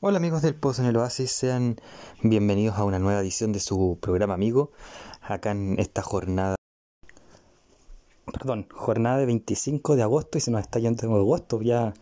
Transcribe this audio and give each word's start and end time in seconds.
Hola 0.00 0.18
amigos 0.18 0.42
del 0.42 0.54
Pozo 0.54 0.82
en 0.82 0.88
el 0.88 0.96
Oasis, 0.96 1.32
sean 1.32 1.80
bienvenidos 2.22 2.78
a 2.78 2.84
una 2.84 3.00
nueva 3.00 3.20
edición 3.20 3.50
de 3.50 3.58
su 3.58 3.98
programa 4.00 4.34
amigo, 4.34 4.70
acá 5.20 5.50
en 5.50 5.76
esta 5.80 6.02
jornada, 6.02 6.54
perdón, 8.32 8.68
jornada 8.72 9.18
de 9.18 9.26
25 9.26 9.96
de 9.96 10.02
agosto 10.02 10.38
y 10.38 10.40
se 10.40 10.52
nos 10.52 10.60
está 10.60 10.78
yendo 10.78 11.04
en 11.04 11.12
agosto, 11.12 11.60
ya 11.62 11.94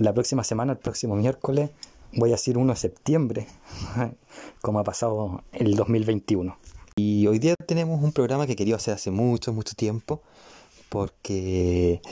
la 0.00 0.12
próxima 0.14 0.42
semana, 0.42 0.72
el 0.72 0.78
próximo 0.78 1.14
miércoles, 1.14 1.70
voy 2.12 2.30
a 2.30 2.32
decir 2.32 2.58
1 2.58 2.72
de 2.72 2.76
septiembre, 2.76 3.46
como 4.60 4.80
ha 4.80 4.84
pasado 4.84 5.44
el 5.52 5.76
2021. 5.76 6.58
Y 6.96 7.28
hoy 7.28 7.38
día 7.38 7.54
tenemos 7.54 8.02
un 8.02 8.10
programa 8.10 8.48
que 8.48 8.56
quería 8.56 8.74
hacer 8.74 8.94
hace 8.94 9.12
mucho, 9.12 9.52
mucho 9.52 9.74
tiempo, 9.76 10.22
porque 10.88 12.02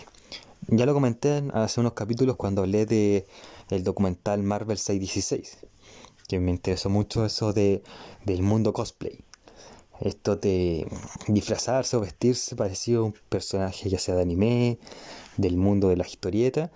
ya 0.68 0.86
lo 0.86 0.94
comenté 0.94 1.42
hace 1.52 1.80
unos 1.80 1.94
capítulos 1.94 2.36
cuando 2.36 2.62
hablé 2.62 2.86
de 2.86 3.26
el 3.70 3.84
documental 3.84 4.42
Marvel 4.42 4.78
616, 4.78 5.58
que 6.28 6.40
me 6.40 6.50
interesó 6.50 6.90
mucho 6.90 7.24
eso 7.24 7.52
de, 7.52 7.82
del 8.24 8.42
mundo 8.42 8.72
cosplay. 8.72 9.24
Esto 10.00 10.36
de 10.36 10.86
disfrazarse 11.28 11.96
o 11.96 12.00
vestirse 12.00 12.56
parecido 12.56 13.02
a 13.02 13.04
un 13.06 13.14
personaje 13.28 13.88
ya 13.88 13.98
sea 13.98 14.16
de 14.16 14.22
anime, 14.22 14.78
del 15.36 15.56
mundo 15.56 15.88
de 15.88 15.96
la 15.96 16.06
historieta, 16.06 16.70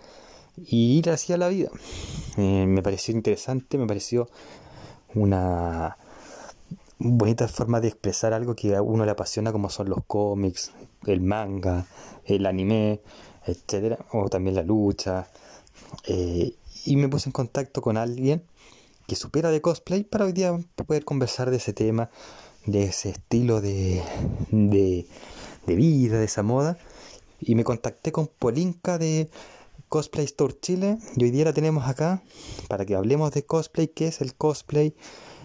y 0.56 0.98
ir 0.98 1.10
hacia 1.10 1.36
la 1.36 1.48
vida. 1.48 1.70
Eh, 2.36 2.66
me 2.66 2.82
pareció 2.82 3.14
interesante, 3.14 3.78
me 3.78 3.86
pareció 3.86 4.28
una 5.14 5.96
bonita 6.98 7.46
forma 7.48 7.80
de 7.80 7.88
expresar 7.88 8.32
algo 8.32 8.54
que 8.54 8.74
a 8.74 8.82
uno 8.82 9.04
le 9.04 9.10
apasiona 9.12 9.52
como 9.52 9.70
son 9.70 9.88
los 9.88 10.04
cómics, 10.06 10.72
el 11.06 11.20
manga, 11.20 11.86
el 12.24 12.46
anime, 12.46 13.00
etcétera, 13.46 13.98
o 14.12 14.28
también 14.28 14.56
la 14.56 14.62
lucha. 14.62 15.28
Eh, 16.04 16.54
y 16.88 16.96
me 16.96 17.08
puse 17.08 17.28
en 17.28 17.32
contacto 17.32 17.82
con 17.82 17.98
alguien 17.98 18.42
que 19.06 19.14
supera 19.14 19.50
de 19.50 19.60
cosplay 19.60 20.04
para 20.04 20.24
hoy 20.24 20.32
día 20.32 20.58
poder 20.74 21.04
conversar 21.04 21.50
de 21.50 21.58
ese 21.58 21.74
tema, 21.74 22.10
de 22.64 22.84
ese 22.84 23.10
estilo 23.10 23.60
de, 23.60 24.02
de, 24.50 25.06
de 25.66 25.74
vida, 25.74 26.18
de 26.18 26.24
esa 26.24 26.42
moda. 26.42 26.78
Y 27.40 27.54
me 27.56 27.64
contacté 27.64 28.10
con 28.10 28.26
Polinka 28.26 28.96
de 28.96 29.28
Cosplay 29.90 30.24
Store 30.24 30.54
Chile 30.60 30.96
y 31.16 31.24
hoy 31.24 31.30
día 31.30 31.44
la 31.44 31.52
tenemos 31.52 31.86
acá 31.86 32.22
para 32.68 32.86
que 32.86 32.94
hablemos 32.94 33.32
de 33.32 33.44
cosplay, 33.44 33.88
qué 33.88 34.08
es 34.08 34.22
el 34.22 34.34
cosplay 34.34 34.94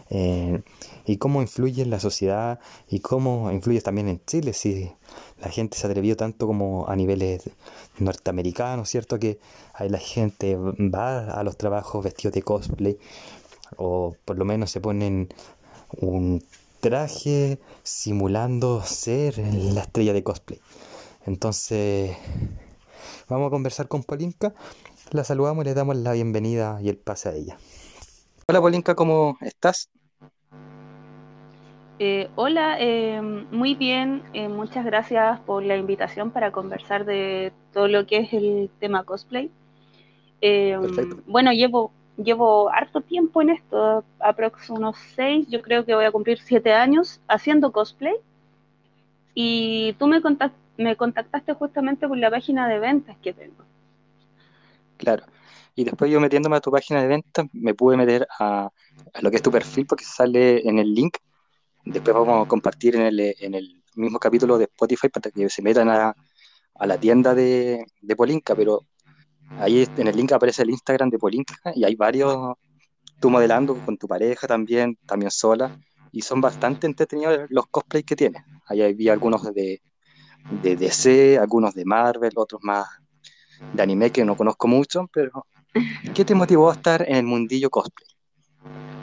eh, 0.09 0.61
y 1.05 1.17
cómo 1.17 1.41
influye 1.41 1.81
en 1.81 1.89
la 1.89 1.99
sociedad 1.99 2.59
y 2.89 2.99
cómo 2.99 3.51
influye 3.51 3.81
también 3.81 4.07
en 4.09 4.21
Chile, 4.25 4.53
si 4.53 4.91
la 5.41 5.49
gente 5.49 5.77
se 5.77 5.87
atrevió 5.87 6.15
tanto 6.15 6.47
como 6.47 6.87
a 6.87 6.95
niveles 6.95 7.49
norteamericanos, 7.99 8.89
¿cierto? 8.89 9.19
Que 9.19 9.39
ahí 9.73 9.89
la 9.89 9.99
gente 9.99 10.55
va 10.55 11.31
a 11.31 11.43
los 11.43 11.57
trabajos 11.57 12.03
vestidos 12.03 12.33
de 12.33 12.41
cosplay 12.41 12.97
o 13.77 14.15
por 14.25 14.37
lo 14.37 14.45
menos 14.45 14.71
se 14.71 14.81
ponen 14.81 15.29
un 15.97 16.43
traje 16.79 17.59
simulando 17.83 18.83
ser 18.83 19.37
la 19.37 19.81
estrella 19.81 20.13
de 20.13 20.23
cosplay. 20.23 20.59
Entonces, 21.25 22.15
vamos 23.29 23.47
a 23.47 23.51
conversar 23.51 23.87
con 23.87 24.03
Polinka. 24.03 24.53
La 25.11 25.23
saludamos 25.23 25.63
y 25.63 25.67
le 25.69 25.73
damos 25.73 25.95
la 25.95 26.13
bienvenida 26.13 26.79
y 26.81 26.89
el 26.89 26.97
pase 26.97 27.29
a 27.29 27.33
ella. 27.33 27.57
Hola 28.49 28.59
Polinka, 28.59 28.93
¿cómo 28.93 29.37
estás? 29.39 29.89
Eh, 31.97 32.29
hola, 32.35 32.75
eh, 32.79 33.21
muy 33.21 33.75
bien, 33.75 34.21
eh, 34.33 34.49
muchas 34.49 34.83
gracias 34.83 35.39
por 35.41 35.63
la 35.63 35.77
invitación 35.77 36.31
para 36.31 36.51
conversar 36.51 37.05
de 37.05 37.53
todo 37.71 37.87
lo 37.87 38.05
que 38.05 38.17
es 38.17 38.33
el 38.33 38.69
tema 38.79 39.05
cosplay. 39.05 39.49
bueno, 41.25 41.53
llevo, 41.53 41.91
llevo 42.17 42.69
harto 42.69 42.99
tiempo 42.99 43.41
en 43.41 43.51
esto, 43.51 44.03
aproximadamente 44.19 44.73
unos 44.73 44.97
seis, 45.15 45.47
yo 45.49 45.61
creo 45.61 45.85
que 45.85 45.95
voy 45.95 46.05
a 46.05 46.11
cumplir 46.11 46.39
siete 46.39 46.73
años 46.73 47.21
haciendo 47.29 47.71
cosplay. 47.71 48.15
Y 49.33 49.93
tú 49.93 50.07
me, 50.07 50.21
me 50.77 50.95
contactaste 50.97 51.53
justamente 51.53 52.07
por 52.09 52.17
la 52.17 52.29
página 52.29 52.67
de 52.67 52.79
ventas 52.79 53.15
que 53.23 53.33
tengo. 53.33 53.63
Claro. 54.97 55.23
Y 55.75 55.83
después 55.83 56.11
yo 56.11 56.19
metiéndome 56.19 56.57
a 56.57 56.61
tu 56.61 56.71
página 56.71 57.01
de 57.01 57.07
ventas, 57.07 57.47
me 57.53 57.73
pude 57.73 57.97
meter 57.97 58.27
a, 58.39 58.69
a 59.13 59.21
lo 59.21 59.31
que 59.31 59.37
es 59.37 59.43
tu 59.43 59.51
perfil 59.51 59.85
porque 59.87 60.05
sale 60.05 60.67
en 60.67 60.79
el 60.79 60.93
link 60.93 61.17
Después 61.85 62.15
vamos 62.15 62.45
a 62.45 62.47
compartir 62.47 62.95
en 62.95 63.01
el, 63.01 63.19
en 63.19 63.53
el 63.55 63.83
mismo 63.95 64.17
capítulo 64.17 64.57
de 64.57 64.65
Spotify 64.65 65.09
para 65.09 65.29
que 65.29 65.49
se 65.49 65.61
metan 65.61 65.89
a, 65.89 66.15
a 66.75 66.87
la 66.87 66.97
tienda 66.97 67.35
de, 67.35 67.85
de, 68.01 68.15
Polinka, 68.15 68.55
pero 68.55 68.85
ahí 69.59 69.85
en 69.97 70.07
el 70.07 70.15
link 70.15 70.31
aparece 70.31 70.63
el 70.63 70.69
Instagram 70.69 71.09
de 71.09 71.19
Polinka 71.19 71.55
y 71.75 71.83
hay 71.83 71.95
varios, 71.95 72.55
tú 73.19 73.29
modelando 73.29 73.75
con 73.85 73.97
tu 73.97 74.07
pareja 74.07 74.47
también, 74.47 74.97
también 75.05 75.29
sola, 75.29 75.77
y 76.13 76.21
son 76.21 76.39
bastante 76.39 76.87
entretenidos 76.87 77.47
los 77.49 77.67
cosplays 77.67 78.05
que 78.05 78.15
tienes. 78.15 78.43
Ahí 78.67 78.81
había 78.81 79.11
algunos 79.11 79.43
de, 79.53 79.81
de 80.61 80.75
DC, 80.77 81.37
algunos 81.37 81.73
de 81.73 81.83
Marvel, 81.83 82.31
otros 82.35 82.61
más 82.63 82.87
de 83.73 83.83
anime 83.83 84.09
que 84.09 84.23
no 84.23 84.37
conozco 84.37 84.69
mucho, 84.69 85.09
pero 85.11 85.47
¿qué 86.13 86.25
te 86.25 86.35
motivó 86.35 86.69
a 86.69 86.73
estar 86.73 87.03
en 87.07 87.15
el 87.15 87.23
mundillo 87.23 87.69
cosplay? 87.69 88.07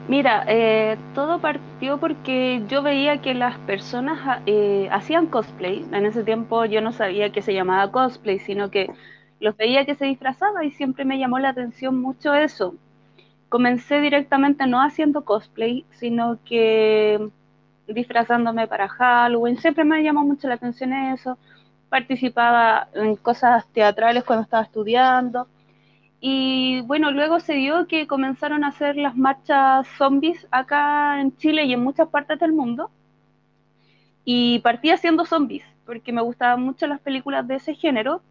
Mira, 0.09 0.45
eh, 0.49 0.97
todo 1.15 1.41
partió 1.41 1.99
porque 1.99 2.63
yo 2.69 2.83
veía 2.83 3.23
que 3.23 3.33
las 3.33 3.57
personas 3.59 4.41
eh, 4.47 4.89
hacían 4.91 5.27
cosplay. 5.29 5.87
En 5.93 6.05
ese 6.05 6.25
tiempo 6.25 6.65
yo 6.65 6.81
no 6.81 6.93
sabía 6.93 7.31
que 7.31 7.43
se 7.43 7.55
llamaba 7.55 7.93
cosplay, 7.93 8.41
sino 8.41 8.71
que 8.71 8.91
los 9.39 9.57
veía 9.57 9.87
que 9.87 9.95
se 9.95 10.07
disfrazaba 10.07 10.65
y 10.65 10.73
siempre 10.73 11.05
me 11.05 11.19
llamó 11.19 11.39
la 11.39 11.51
atención 11.51 12.01
mucho 12.01 12.35
eso. 12.35 12.75
Comencé 13.49 14.01
directamente 14.01 14.67
no 14.67 14.83
haciendo 14.83 15.25
cosplay, 15.25 15.85
sino 15.93 16.39
que 16.45 17.31
disfrazándome 17.87 18.67
para 18.67 18.89
Halloween. 18.89 19.59
Siempre 19.59 19.85
me 19.85 20.03
llamó 20.03 20.25
mucho 20.25 20.49
la 20.49 20.55
atención 20.55 20.93
eso. 20.93 21.39
Participaba 21.89 22.89
en 22.95 23.15
cosas 23.17 23.65
teatrales 23.73 24.25
cuando 24.25 24.43
estaba 24.43 24.65
estudiando 24.65 25.47
y 26.21 26.83
bueno, 26.83 27.11
luego 27.13 27.41
se 27.41 27.55
dio 27.55 27.87
que 27.89 28.07
comenzaron 28.07 28.65
a 28.65 28.69
hacer 28.69 28.97
las 28.97 29.17
marchas 29.17 29.87
zombies 29.99 30.47
acá 30.51 31.21
en 31.21 31.37
Chile 31.37 31.65
y 31.65 31.73
en 31.75 31.83
muchas 31.83 32.09
partes 32.09 32.39
del 32.41 32.53
mundo. 32.53 32.91
Y 34.25 34.61
partí 34.61 34.91
haciendo 34.91 35.25
zombies, 35.27 35.65
porque 35.87 36.13
me 36.13 36.23
gustaban 36.23 36.63
mucho 36.63 36.87
las 36.87 37.01
películas 37.01 37.47
de 37.49 37.57
ese 37.57 37.75
género. 37.75 38.23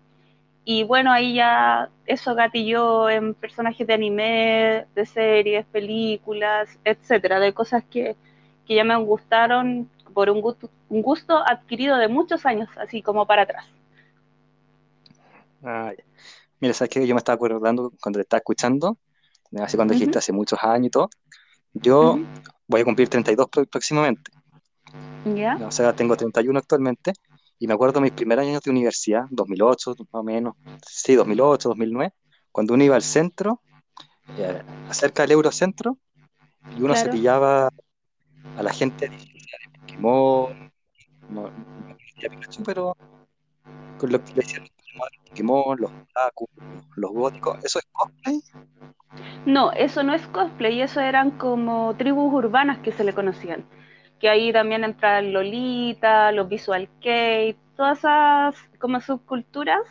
Y 0.66 0.84
bueno, 0.84 1.12
ahí 1.12 1.36
ya 1.36 1.90
eso 2.06 2.36
gatilló 2.36 3.10
en 3.10 3.34
personajes 3.36 3.88
de 3.88 3.94
anime, 3.94 4.88
de 4.96 5.06
series, 5.06 5.66
películas, 5.68 6.80
etcétera, 6.86 7.40
de 7.40 7.54
cosas 7.54 7.84
que, 7.86 8.18
que 8.66 8.76
ya 8.76 8.84
me 8.86 8.96
gustaron 8.98 9.90
por 10.14 10.30
un 10.30 10.42
gusto, 10.42 10.72
un 10.90 11.02
gusto 11.02 11.38
adquirido 11.48 11.98
de 11.98 12.08
muchos 12.10 12.46
años, 12.46 12.70
así 12.78 13.02
como 13.02 13.26
para 13.28 13.44
atrás. 13.44 13.66
Ah, 15.64 15.94
Mira, 16.60 16.74
sabes 16.74 16.90
que 16.90 17.08
yo 17.08 17.16
me 17.16 17.20
estaba 17.20 17.36
acordando 17.36 17.94
cuando 18.02 18.18
te 18.18 18.24
estaba 18.24 18.40
escuchando, 18.40 18.98
así 19.62 19.78
cuando 19.78 19.94
dijiste 19.94 20.18
hace 20.18 20.34
muchos 20.34 20.60
años 20.62 20.88
y 20.88 20.90
todo. 20.90 21.10
Yo 21.74 22.20
voy 22.68 22.82
a 22.82 22.86
cumplir 22.86 23.08
32 23.10 23.48
próximamente. 23.70 24.32
¿Ya? 25.36 25.58
O 25.66 25.72
sea, 25.72 25.96
tengo 25.96 26.16
31 26.16 26.60
actualmente. 26.60 27.14
Y 27.60 27.68
me 27.68 27.74
acuerdo 27.74 28.00
de 28.00 28.06
mis 28.06 28.14
primeros 28.14 28.46
años 28.46 28.62
de 28.62 28.72
universidad, 28.72 29.26
2008 29.32 29.96
más 30.00 30.08
o 30.22 30.24
menos, 30.24 30.56
sí, 30.88 31.16
2008, 31.16 31.70
2009, 31.70 32.14
cuando 32.54 32.74
uno 32.74 32.86
iba 32.86 32.96
al 32.96 33.02
centro, 33.02 33.62
eh, 34.38 34.64
acerca 34.88 35.24
del 35.24 35.34
Eurocentro, 35.34 35.98
y 36.78 36.82
uno 36.82 36.96
se 36.96 37.10
pillaba 37.10 37.70
a 38.56 38.64
la 38.64 38.72
gente 38.72 39.10
de 39.10 39.18
Pokémon, 39.82 40.72
no, 41.30 41.50
no 41.50 41.98
pero 42.66 42.96
con 43.98 44.12
lo 44.12 44.24
que 44.24 44.34
le 44.34 44.42
decían 44.42 44.68
Pokémon, 45.28 45.78
los 45.80 45.92
los 46.96 47.12
góticos, 47.12 47.64
¿eso 47.64 47.80
es 47.80 47.86
cosplay? 47.92 48.42
No, 49.46 49.72
eso 49.72 50.04
no 50.04 50.14
es 50.14 50.26
cosplay, 50.28 50.82
eso 50.82 51.00
eran 51.00 51.32
como 51.32 51.96
tribus 51.96 52.34
urbanas 52.34 52.80
que 52.80 52.92
se 52.92 53.04
le 53.04 53.14
conocían. 53.14 53.66
Que 54.20 54.30
ahí 54.30 54.52
también 54.52 54.84
entran 54.84 55.32
Lolita, 55.32 56.32
los 56.32 56.50
Visual 56.50 56.90
Kei, 57.00 57.56
todas 57.76 58.00
esas 58.00 58.56
como 58.80 59.00
subculturas 59.00 59.82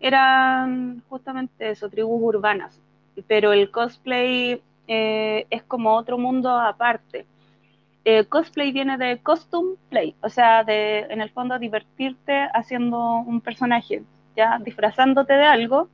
eran 0.00 1.02
justamente 1.08 1.70
eso, 1.70 1.88
tribus 1.88 2.20
urbanas. 2.20 2.80
Pero 3.28 3.52
el 3.52 3.70
cosplay 3.70 4.62
eh, 4.88 5.46
es 5.50 5.62
como 5.62 5.94
otro 5.94 6.18
mundo 6.18 6.50
aparte. 6.50 7.26
Eh, 8.04 8.24
cosplay 8.24 8.72
viene 8.72 8.98
de 8.98 9.22
costume 9.22 9.76
play, 9.88 10.16
o 10.22 10.28
sea, 10.28 10.64
de 10.64 11.00
en 11.08 11.20
el 11.20 11.30
fondo 11.30 11.56
divertirte 11.60 12.48
haciendo 12.52 13.18
un 13.18 13.40
personaje 13.40 14.02
ya 14.36 14.58
disfrazándote 14.58 15.32
de 15.34 15.44
algo, 15.44 15.88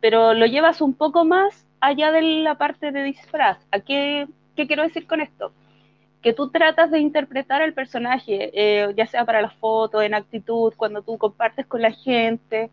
pero 0.00 0.34
lo 0.34 0.46
llevas 0.46 0.80
un 0.80 0.94
poco 0.94 1.24
más 1.24 1.66
allá 1.80 2.10
de 2.10 2.22
la 2.22 2.56
parte 2.56 2.92
de 2.92 3.02
disfraz. 3.02 3.58
¿A 3.70 3.80
qué, 3.80 4.26
quiero 4.54 4.82
decir 4.82 5.06
con 5.06 5.20
esto? 5.20 5.52
Que 6.22 6.32
tú 6.32 6.50
tratas 6.50 6.90
de 6.90 7.00
interpretar 7.00 7.62
el 7.62 7.74
personaje, 7.74 8.50
eh, 8.54 8.92
ya 8.96 9.06
sea 9.06 9.24
para 9.24 9.42
las 9.42 9.54
fotos, 9.54 10.02
en 10.02 10.14
actitud, 10.14 10.72
cuando 10.76 11.02
tú 11.02 11.18
compartes 11.18 11.66
con 11.66 11.82
la 11.82 11.92
gente. 11.92 12.70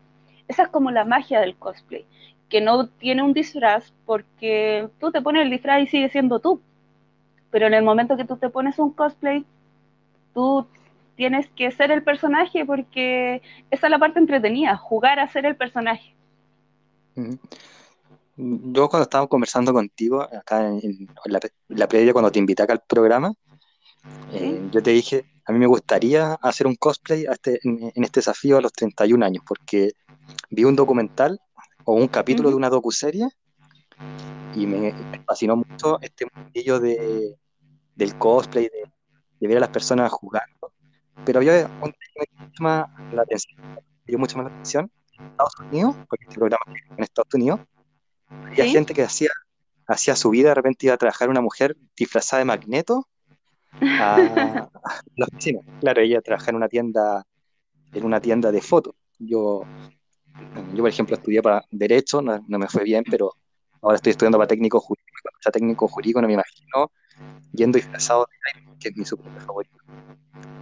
Esa 0.48 0.64
es 0.64 0.68
como 0.68 0.90
la 0.90 1.04
magia 1.04 1.40
del 1.40 1.56
cosplay, 1.56 2.04
que 2.48 2.60
no 2.60 2.88
tiene 2.88 3.22
un 3.22 3.32
disfraz 3.32 3.92
porque 4.06 4.88
tú 4.98 5.10
te 5.10 5.22
pones 5.22 5.42
el 5.42 5.50
disfraz 5.50 5.82
y 5.82 5.86
sigue 5.86 6.08
siendo 6.08 6.38
tú. 6.38 6.60
Pero 7.50 7.66
en 7.66 7.74
el 7.74 7.82
momento 7.82 8.16
que 8.16 8.24
tú 8.24 8.36
te 8.36 8.48
pones 8.48 8.78
un 8.78 8.92
cosplay, 8.92 9.44
tú 10.34 10.66
tienes 11.16 11.48
que 11.50 11.70
ser 11.70 11.90
el 11.90 12.02
personaje 12.02 12.64
porque 12.64 13.42
esa 13.70 13.86
es 13.86 13.90
la 13.90 13.98
parte 13.98 14.18
entretenida, 14.18 14.76
jugar 14.76 15.18
a 15.18 15.28
ser 15.28 15.46
el 15.46 15.56
personaje. 15.56 16.14
Yo 18.36 18.88
cuando 18.88 19.02
estaba 19.02 19.26
conversando 19.26 19.72
contigo, 19.72 20.22
acá 20.22 20.68
en, 20.68 21.08
la, 21.68 21.88
previa, 21.88 22.12
cuando 22.12 22.32
te 22.32 22.38
invité 22.38 22.62
acá 22.62 22.72
al 22.72 22.82
programa, 22.86 23.32
eh, 24.32 24.68
yo 24.72 24.82
te 24.82 24.90
dije, 24.90 25.24
a 25.44 25.52
mí 25.52 25.58
me 25.58 25.66
gustaría 25.66 26.34
hacer 26.34 26.66
un 26.66 26.76
cosplay 26.76 27.24
este, 27.30 27.60
en, 27.62 27.92
este 27.96 28.20
desafío 28.20 28.56
a 28.56 28.60
los 28.60 28.72
31 28.72 29.24
años, 29.24 29.44
porque 29.46 29.92
vi 30.50 30.64
un 30.64 30.76
documental 30.76 31.38
o 31.84 31.94
un 31.94 32.08
capítulo 32.08 32.48
de 32.48 32.56
una 32.56 32.70
docuserie 32.70 33.28
y 34.54 34.66
me, 34.66 34.94
fascinó 35.26 35.56
mucho 35.56 35.98
este 36.00 36.26
mundillo 36.34 36.80
de, 36.80 37.36
del 37.94 38.18
cosplay, 38.18 38.64
de, 38.64 38.90
de, 39.40 39.48
ver 39.48 39.58
a 39.58 39.60
las 39.60 39.70
personas 39.70 40.10
jugando. 40.10 40.71
Pero 41.24 41.38
había 41.38 41.66
un 41.80 41.92
tema 41.92 42.14
que 42.14 42.20
me 42.36 42.46
dio 42.46 42.52
más 42.60 42.88
la 43.12 43.22
atención, 43.22 43.60
dio 44.06 44.18
mucho 44.18 44.36
más 44.36 44.46
la 44.46 44.52
atención 44.52 44.90
en 45.18 45.26
Estados 45.26 45.54
Unidos, 45.60 45.96
porque 46.08 46.24
este 46.24 46.36
programa 46.36 46.64
en 46.96 47.04
Estados 47.04 47.34
Unidos, 47.34 47.60
había 48.28 48.66
gente 48.66 48.94
que 48.94 49.02
hacía, 49.02 49.30
hacía 49.86 50.16
su 50.16 50.30
vida, 50.30 50.48
de 50.48 50.54
repente 50.54 50.86
iba 50.86 50.94
a 50.94 50.98
trabajar 50.98 51.28
una 51.28 51.40
mujer 51.40 51.76
disfrazada 51.96 52.40
de 52.40 52.44
magneto 52.46 53.06
a, 53.80 54.16
la 55.16 55.26
oficina. 55.26 55.60
Claro, 55.80 56.00
ella 56.00 56.20
trabajaba 56.20 56.50
en 56.50 56.56
una 56.56 56.68
tienda, 56.68 57.24
en 57.92 58.04
una 58.04 58.20
tienda 58.20 58.50
de 58.50 58.60
fotos. 58.60 58.94
Yo, 59.18 59.64
yo, 60.74 60.78
por 60.78 60.88
ejemplo, 60.88 61.14
estudié 61.14 61.42
para 61.42 61.64
Derecho, 61.70 62.20
no, 62.20 62.42
me 62.46 62.68
fue 62.68 62.82
bien, 62.82 63.04
pero 63.08 63.34
ahora 63.80 63.96
estoy 63.96 64.10
estudiando 64.10 64.38
para 64.38 64.48
técnico 64.48 64.80
jurídico. 64.80 65.30
Sea 65.40 65.52
técnico 65.52 65.86
jurídico 65.86 66.20
no 66.20 66.26
me 66.26 66.34
imagino 66.34 66.90
yendo 67.52 67.76
disfrazado 67.76 68.26
de 68.30 68.60
que 68.78 68.88
es 68.88 68.96
mi 68.96 69.04
super 69.04 69.30
favorito. 69.42 69.82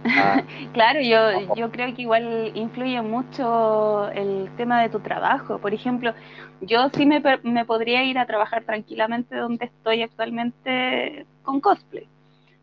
Ah, 0.05 0.43
claro, 0.73 1.01
yo, 1.01 1.55
yo 1.55 1.71
creo 1.71 1.93
que 1.95 2.03
igual 2.03 2.51
influye 2.55 3.01
mucho 3.01 4.09
el 4.09 4.49
tema 4.57 4.81
de 4.81 4.89
tu 4.89 4.99
trabajo. 4.99 5.59
Por 5.59 5.73
ejemplo, 5.73 6.13
yo 6.61 6.89
sí 6.89 7.05
me, 7.05 7.21
me 7.43 7.65
podría 7.65 8.03
ir 8.03 8.17
a 8.17 8.25
trabajar 8.25 8.63
tranquilamente 8.63 9.35
donde 9.35 9.65
estoy 9.65 10.03
actualmente 10.03 11.25
con 11.43 11.59
cosplay, 11.59 12.07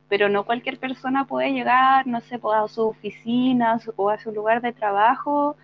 pero 0.08 0.29
no 0.29 0.44
cualquier 0.44 0.79
persona 0.79 1.26
puede 1.26 1.52
llegar, 1.52 2.06
no 2.06 2.20
sé, 2.20 2.38
pues, 2.38 2.58
a 2.58 2.69
su 2.69 2.88
oficina 2.88 3.79
o 3.96 4.11
a 4.11 4.19
su 4.19 4.32
lugar 4.32 4.61
de 4.62 4.73
trabajo 4.73 5.56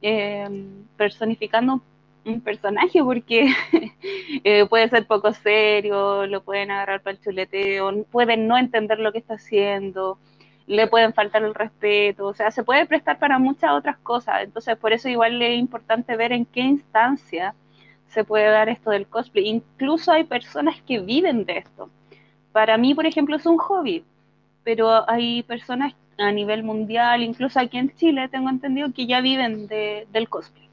em, 0.00 0.84
personificando 0.96 1.82
un 2.28 2.40
personaje 2.40 3.02
porque 3.02 3.48
eh, 4.44 4.66
puede 4.66 4.88
ser 4.88 5.06
poco 5.06 5.32
serio, 5.32 6.26
lo 6.26 6.42
pueden 6.42 6.70
agarrar 6.70 7.02
para 7.02 7.16
el 7.16 7.22
chuleteo, 7.22 8.04
pueden 8.04 8.46
no 8.46 8.56
entender 8.58 8.98
lo 8.98 9.12
que 9.12 9.18
está 9.18 9.34
haciendo, 9.34 10.18
le 10.66 10.86
pueden 10.86 11.14
faltar 11.14 11.42
el 11.42 11.54
respeto, 11.54 12.26
o 12.26 12.34
sea, 12.34 12.50
se 12.50 12.62
puede 12.62 12.86
prestar 12.86 13.18
para 13.18 13.38
muchas 13.38 13.72
otras 13.72 13.98
cosas. 13.98 14.42
Entonces, 14.42 14.76
por 14.76 14.92
eso 14.92 15.08
igual 15.08 15.40
es 15.42 15.58
importante 15.58 16.16
ver 16.16 16.32
en 16.32 16.44
qué 16.44 16.60
instancia 16.60 17.54
se 18.08 18.24
puede 18.24 18.46
dar 18.50 18.68
esto 18.68 18.90
del 18.90 19.06
cosplay. 19.06 19.48
Incluso 19.48 20.12
hay 20.12 20.24
personas 20.24 20.80
que 20.82 21.00
viven 21.00 21.44
de 21.44 21.58
esto. 21.58 21.90
Para 22.52 22.76
mí, 22.76 22.94
por 22.94 23.06
ejemplo, 23.06 23.36
es 23.36 23.46
un 23.46 23.58
hobby, 23.58 24.04
pero 24.64 25.08
hay 25.08 25.42
personas 25.42 25.94
a 26.18 26.32
nivel 26.32 26.62
mundial, 26.64 27.22
incluso 27.22 27.60
aquí 27.60 27.78
en 27.78 27.94
Chile, 27.94 28.28
tengo 28.28 28.50
entendido 28.50 28.92
que 28.92 29.06
ya 29.06 29.20
viven 29.20 29.68
del 29.68 30.28
cosplay. 30.28 30.67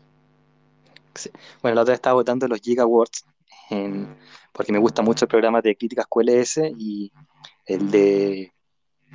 Bueno, 1.61 1.75
la 1.75 1.81
otra 1.81 1.91
vez 1.91 1.97
estaba 1.97 2.15
votando 2.15 2.47
los 2.47 2.59
Giga 2.61 2.83
Awards, 2.83 3.25
porque 4.51 4.71
me 4.71 4.79
gusta 4.79 5.01
mucho 5.01 5.25
el 5.25 5.29
programa 5.29 5.61
de 5.61 5.75
críticas 5.75 6.05
QLS 6.07 6.71
y 6.77 7.11
el 7.65 7.91
de 7.91 8.51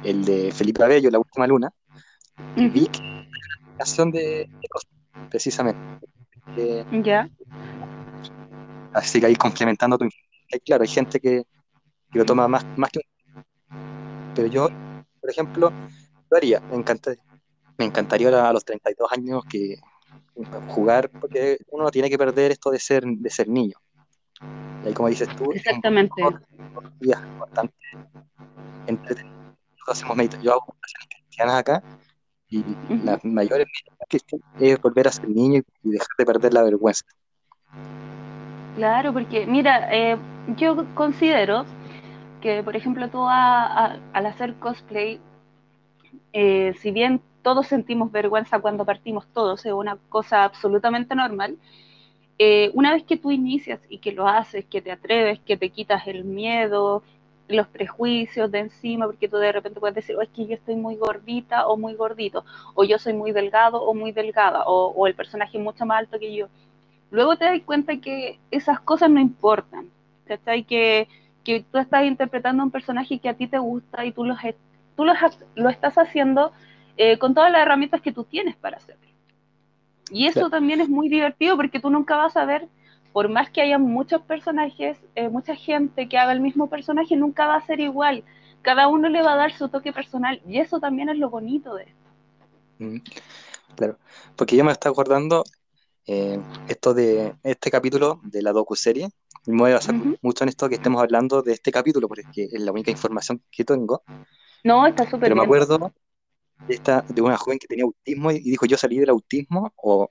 el 0.04 0.24
de 0.24 0.50
Felipe 0.52 0.82
Abello, 0.82 1.10
La 1.10 1.18
Última 1.18 1.46
Luna, 1.46 1.70
y 2.56 2.68
vi 2.68 2.86
que 2.86 3.00
la 3.02 3.76
canción 3.78 4.10
de, 4.10 4.48
de 4.48 5.28
precisamente. 5.28 6.06
ya. 7.02 7.28
Así 8.92 9.20
que 9.20 9.26
ahí 9.26 9.36
complementando 9.36 9.98
tu 9.98 10.08
claro, 10.64 10.82
hay 10.82 10.88
gente 10.88 11.20
que, 11.20 11.44
que, 12.10 12.18
lo 12.18 12.24
toma 12.24 12.48
más, 12.48 12.66
más 12.76 12.90
que 12.90 12.98
un... 12.98 13.44
Pero 14.34 14.48
yo, 14.48 14.68
por 15.20 15.30
ejemplo, 15.30 15.72
lo 16.28 16.36
haría, 16.36 16.60
me 16.60 16.76
encantaría, 16.76 17.22
me 17.78 17.84
encantaría 17.84 18.48
a 18.48 18.52
los 18.52 18.64
32 18.64 19.12
años 19.12 19.44
que 19.48 19.76
jugar, 20.66 21.10
porque 21.20 21.58
uno 21.68 21.84
no 21.84 21.90
tiene 21.90 22.08
que 22.08 22.18
perder 22.18 22.52
esto 22.52 22.70
de 22.70 22.78
ser, 22.78 23.04
de 23.04 23.30
ser 23.30 23.48
niño. 23.48 23.76
Y 24.82 24.88
ahí, 24.88 24.94
como 24.94 25.08
dices 25.08 25.28
tú, 25.36 25.52
Exactamente. 25.52 26.22
Es 27.00 27.16
bastante 27.38 27.74
entretenido 28.86 29.40
hacemos 29.90 30.16
Yo 30.42 30.52
hago 30.52 30.64
meditaciones 30.66 31.08
cristianas 31.08 31.54
acá 31.56 31.82
y 32.48 32.64
las 33.04 33.24
mayores 33.24 33.66
cristianas 34.08 34.46
es 34.58 34.80
volver 34.80 35.08
a 35.08 35.12
ser 35.12 35.28
niño 35.28 35.62
y 35.82 35.90
dejar 35.90 36.08
de 36.18 36.26
perder 36.26 36.54
la 36.54 36.62
vergüenza. 36.62 37.04
Claro, 38.76 39.12
porque 39.12 39.46
mira, 39.46 39.88
eh, 39.92 40.16
yo 40.56 40.86
considero 40.94 41.64
que, 42.40 42.62
por 42.62 42.74
ejemplo, 42.74 43.08
tú 43.08 43.24
al 43.28 44.26
hacer 44.26 44.54
cosplay, 44.54 45.20
eh, 46.32 46.74
si 46.80 46.90
bien 46.90 47.20
todos 47.42 47.66
sentimos 47.66 48.12
vergüenza 48.12 48.60
cuando 48.60 48.84
partimos 48.84 49.26
todos, 49.32 49.64
es 49.66 49.72
una 49.72 49.96
cosa 50.08 50.44
absolutamente 50.44 51.14
normal, 51.14 51.56
eh, 52.38 52.70
una 52.74 52.92
vez 52.92 53.04
que 53.04 53.18
tú 53.18 53.30
inicias 53.30 53.80
y 53.88 53.98
que 53.98 54.12
lo 54.12 54.26
haces, 54.26 54.64
que 54.64 54.80
te 54.80 54.90
atreves, 54.90 55.40
que 55.40 55.58
te 55.58 55.68
quitas 55.68 56.06
el 56.06 56.24
miedo, 56.24 57.02
los 57.48 57.66
prejuicios 57.68 58.50
de 58.50 58.60
encima, 58.60 59.06
porque 59.06 59.28
tú 59.28 59.36
de 59.36 59.52
repente 59.52 59.80
puedes 59.80 59.94
decir, 59.94 60.16
oh, 60.16 60.22
es 60.22 60.28
que 60.30 60.46
yo 60.46 60.54
estoy 60.54 60.76
muy 60.76 60.96
gordita 60.96 61.66
o 61.66 61.76
muy 61.76 61.94
gordito, 61.94 62.44
o 62.74 62.84
yo 62.84 62.98
soy 62.98 63.12
muy 63.12 63.32
delgado 63.32 63.82
o 63.82 63.92
muy 63.92 64.12
delgada, 64.12 64.64
o, 64.66 65.06
el 65.06 65.14
personaje 65.14 65.58
es 65.58 65.64
mucho 65.64 65.84
más 65.84 65.98
alto 65.98 66.18
que 66.18 66.34
yo. 66.34 66.46
Luego 67.10 67.36
te 67.36 67.44
das 67.44 67.60
cuenta 67.64 67.96
que 67.98 68.38
esas 68.50 68.80
cosas 68.80 69.10
no 69.10 69.20
importan, 69.20 69.90
¿cachai? 70.24 70.64
Que, 70.64 71.08
que 71.44 71.64
tú 71.70 71.78
estás 71.78 72.04
interpretando 72.04 72.62
un 72.62 72.70
personaje 72.70 73.18
que 73.18 73.28
a 73.28 73.34
ti 73.34 73.48
te 73.48 73.58
gusta 73.58 74.04
y 74.04 74.12
tú, 74.12 74.24
tú 74.96 75.04
lo 75.04 75.68
estás 75.68 75.98
haciendo 75.98 76.52
eh, 76.96 77.18
con 77.18 77.34
todas 77.34 77.50
las 77.50 77.62
herramientas 77.62 78.00
que 78.00 78.12
tú 78.12 78.24
tienes 78.24 78.56
para 78.56 78.76
hacerlo. 78.76 79.06
Y 80.10 80.26
eso 80.26 80.50
también 80.50 80.80
es 80.80 80.88
muy 80.88 81.08
divertido 81.08 81.56
porque 81.56 81.80
tú 81.80 81.90
nunca 81.90 82.16
vas 82.16 82.36
a 82.36 82.44
ver 82.44 82.68
por 83.12 83.28
más 83.28 83.50
que 83.50 83.60
haya 83.60 83.78
muchos 83.78 84.22
personajes, 84.22 84.96
eh, 85.14 85.28
mucha 85.28 85.54
gente 85.56 86.08
que 86.08 86.18
haga 86.18 86.32
el 86.32 86.40
mismo 86.40 86.68
personaje, 86.68 87.16
nunca 87.16 87.46
va 87.46 87.56
a 87.56 87.66
ser 87.66 87.80
igual. 87.80 88.24
Cada 88.62 88.88
uno 88.88 89.08
le 89.08 89.22
va 89.22 89.32
a 89.32 89.36
dar 89.36 89.52
su 89.52 89.68
toque 89.68 89.92
personal 89.92 90.40
y 90.46 90.58
eso 90.58 90.78
también 90.80 91.08
es 91.08 91.18
lo 91.18 91.30
bonito 91.30 91.74
de 91.74 91.84
esto. 91.84 91.94
Mm, 92.78 92.96
claro, 93.74 93.98
porque 94.36 94.56
yo 94.56 94.64
me 94.64 94.72
estoy 94.72 94.90
acordando 94.90 95.44
eh, 96.06 96.38
esto 96.68 96.94
de 96.94 97.34
este 97.42 97.70
capítulo 97.70 98.20
de 98.22 98.42
la 98.42 98.52
docu-serie. 98.52 99.08
Me 99.46 99.56
voy 99.56 99.70
a 99.72 99.74
basar 99.74 99.94
mucho 100.22 100.44
en 100.44 100.50
esto 100.50 100.68
que 100.68 100.74
estemos 100.74 101.02
hablando 101.02 101.42
de 101.42 101.52
este 101.52 101.72
capítulo, 101.72 102.06
porque 102.06 102.48
es 102.52 102.60
la 102.60 102.72
única 102.72 102.90
información 102.90 103.42
que 103.50 103.64
tengo. 103.64 104.02
No, 104.62 104.86
está 104.86 105.04
súper 105.04 105.20
Pero 105.20 105.36
me 105.36 105.42
acuerdo 105.42 105.92
de, 106.66 106.74
esta, 106.74 107.04
de 107.08 107.22
una 107.22 107.36
joven 107.36 107.58
que 107.58 107.66
tenía 107.66 107.84
autismo 107.84 108.30
y 108.30 108.40
dijo, 108.40 108.66
yo 108.66 108.76
salí 108.76 108.98
del 108.98 109.10
autismo 109.10 109.72
o 109.76 110.08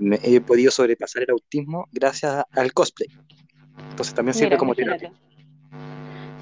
he 0.00 0.40
podido 0.40 0.70
sobrepasar 0.70 1.22
el 1.22 1.30
autismo 1.30 1.86
gracias 1.92 2.44
al 2.52 2.72
cosplay. 2.72 3.08
Entonces 3.90 4.14
también 4.14 4.34
sirve 4.34 4.56
como 4.56 4.74
terapia. 4.74 5.12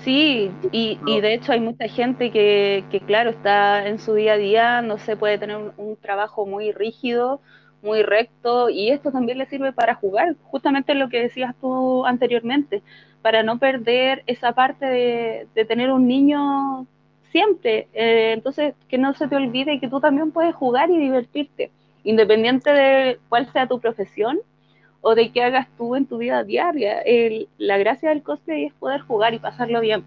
Sí, 0.04 0.50
y, 0.72 0.98
y, 1.06 1.20
de 1.20 1.34
hecho 1.34 1.52
hay 1.52 1.60
mucha 1.60 1.86
gente 1.86 2.30
que, 2.30 2.84
que, 2.90 3.00
claro, 3.00 3.30
está 3.30 3.86
en 3.86 3.98
su 3.98 4.14
día 4.14 4.32
a 4.32 4.38
día, 4.38 4.82
no 4.82 4.96
sé, 4.96 5.14
puede 5.14 5.36
tener 5.36 5.58
un, 5.76 5.96
trabajo 5.96 6.46
muy 6.46 6.72
rígido, 6.72 7.42
muy 7.82 8.02
recto, 8.02 8.70
y 8.70 8.88
esto 8.88 9.12
también 9.12 9.36
le 9.36 9.46
sirve 9.46 9.74
para 9.74 9.94
jugar, 9.94 10.36
justamente 10.44 10.94
lo 10.94 11.10
que 11.10 11.20
decías 11.20 11.54
tú 11.60 12.06
anteriormente, 12.06 12.82
para 13.20 13.42
no 13.42 13.58
perder 13.58 14.22
esa 14.26 14.52
parte 14.52 14.86
de, 14.86 15.48
de 15.54 15.64
tener 15.66 15.90
un 15.90 16.08
niño 16.08 16.86
siempre. 17.30 17.88
Eh, 17.92 18.32
entonces, 18.32 18.74
que 18.88 18.98
no 18.98 19.14
se 19.14 19.28
te 19.28 19.36
olvide 19.36 19.80
que 19.80 19.88
tú 19.88 20.00
también 20.00 20.32
puedes 20.32 20.54
jugar 20.54 20.90
y 20.90 20.98
divertirte 20.98 21.70
independiente 22.04 22.72
de 22.72 23.20
cuál 23.28 23.50
sea 23.52 23.68
tu 23.68 23.80
profesión 23.80 24.40
o 25.02 25.14
de 25.14 25.32
qué 25.32 25.42
hagas 25.42 25.68
tú 25.76 25.96
en 25.96 26.06
tu 26.06 26.18
vida 26.18 26.44
diaria. 26.44 27.02
la 27.58 27.78
gracia 27.78 28.10
del 28.10 28.22
cosplay 28.22 28.66
es 28.66 28.74
poder 28.74 29.00
jugar 29.00 29.34
y 29.34 29.38
pasarlo 29.38 29.80
bien. 29.80 30.04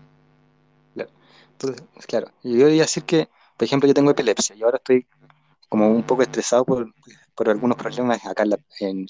Claro. 0.94 1.10
Entonces, 1.52 1.84
claro, 2.08 2.28
yo 2.44 2.68
a 2.68 2.70
decir 2.70 3.04
que, 3.04 3.28
por 3.58 3.66
ejemplo, 3.66 3.88
yo 3.88 3.94
tengo 3.94 4.12
epilepsia 4.12 4.56
y 4.56 4.64
ahora 4.64 4.78
estoy 4.78 5.08
como 5.70 5.90
un 5.90 6.04
poco 6.04 6.22
estresado 6.22 6.66
por, 6.66 6.94
algunos 7.50 7.78
problemas 7.78 8.24
acá 8.26 8.44
en, 8.80 9.08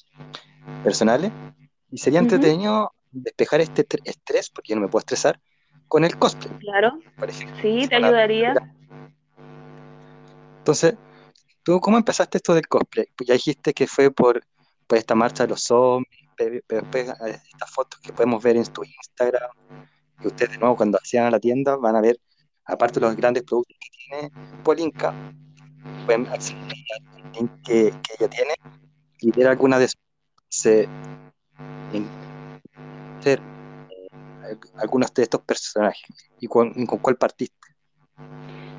personales 0.83 1.31
y 1.91 1.97
sería 1.97 2.19
entretenido 2.19 2.93
despejar 3.11 3.61
este 3.61 3.85
estrés, 4.05 4.49
porque 4.49 4.69
yo 4.69 4.75
no 4.75 4.83
me 4.83 4.87
puedo 4.87 5.01
estresar, 5.01 5.39
con 5.87 6.03
el 6.03 6.17
cosplay. 6.17 6.57
Claro. 6.59 6.99
sí, 7.61 7.87
te 7.87 7.95
ayudaría. 7.95 8.53
Entonces, 10.59 10.95
¿Tú 11.63 11.79
cómo 11.79 11.97
empezaste 11.97 12.37
esto 12.37 12.53
del 12.53 12.67
cosplay? 12.67 13.07
Pues 13.15 13.27
ya 13.27 13.33
dijiste 13.35 13.73
que 13.73 13.87
fue 13.87 14.11
por, 14.11 14.45
esta 14.89 15.15
marcha 15.15 15.43
de 15.43 15.49
los 15.49 15.63
zombies, 15.63 16.29
pero 16.35 16.61
después 16.67 17.09
estas 17.09 17.71
fotos 17.71 17.99
que 18.01 18.13
podemos 18.13 18.43
ver 18.43 18.57
en 18.57 18.65
tu 18.65 18.83
Instagram, 18.83 19.49
y 20.21 20.27
ustedes 20.27 20.51
de 20.51 20.57
nuevo 20.59 20.75
cuando 20.75 20.99
accedan 20.99 21.25
a 21.27 21.31
la 21.31 21.39
tienda 21.39 21.77
van 21.77 21.95
a 21.95 22.01
ver, 22.01 22.19
aparte 22.65 22.99
de 22.99 23.07
los 23.07 23.15
grandes 23.15 23.43
productos 23.43 23.75
que 23.79 23.89
tiene 23.89 24.31
Polinka, 24.63 25.13
pueden 26.05 26.27
acceder 26.27 26.61
al 27.23 27.31
link 27.31 27.51
que, 27.63 27.91
que 28.03 28.13
ella 28.19 28.29
tiene 28.29 28.53
y 29.19 29.31
ver 29.31 29.47
alguna 29.47 29.79
de 29.79 29.89
se, 30.49 30.87
ser 33.21 33.41
algunos 34.77 35.13
de 35.13 35.23
estos 35.23 35.41
personajes 35.41 36.07
y 36.39 36.47
con, 36.47 36.85
con 36.85 36.99
cuál 36.99 37.15
partiste. 37.15 37.55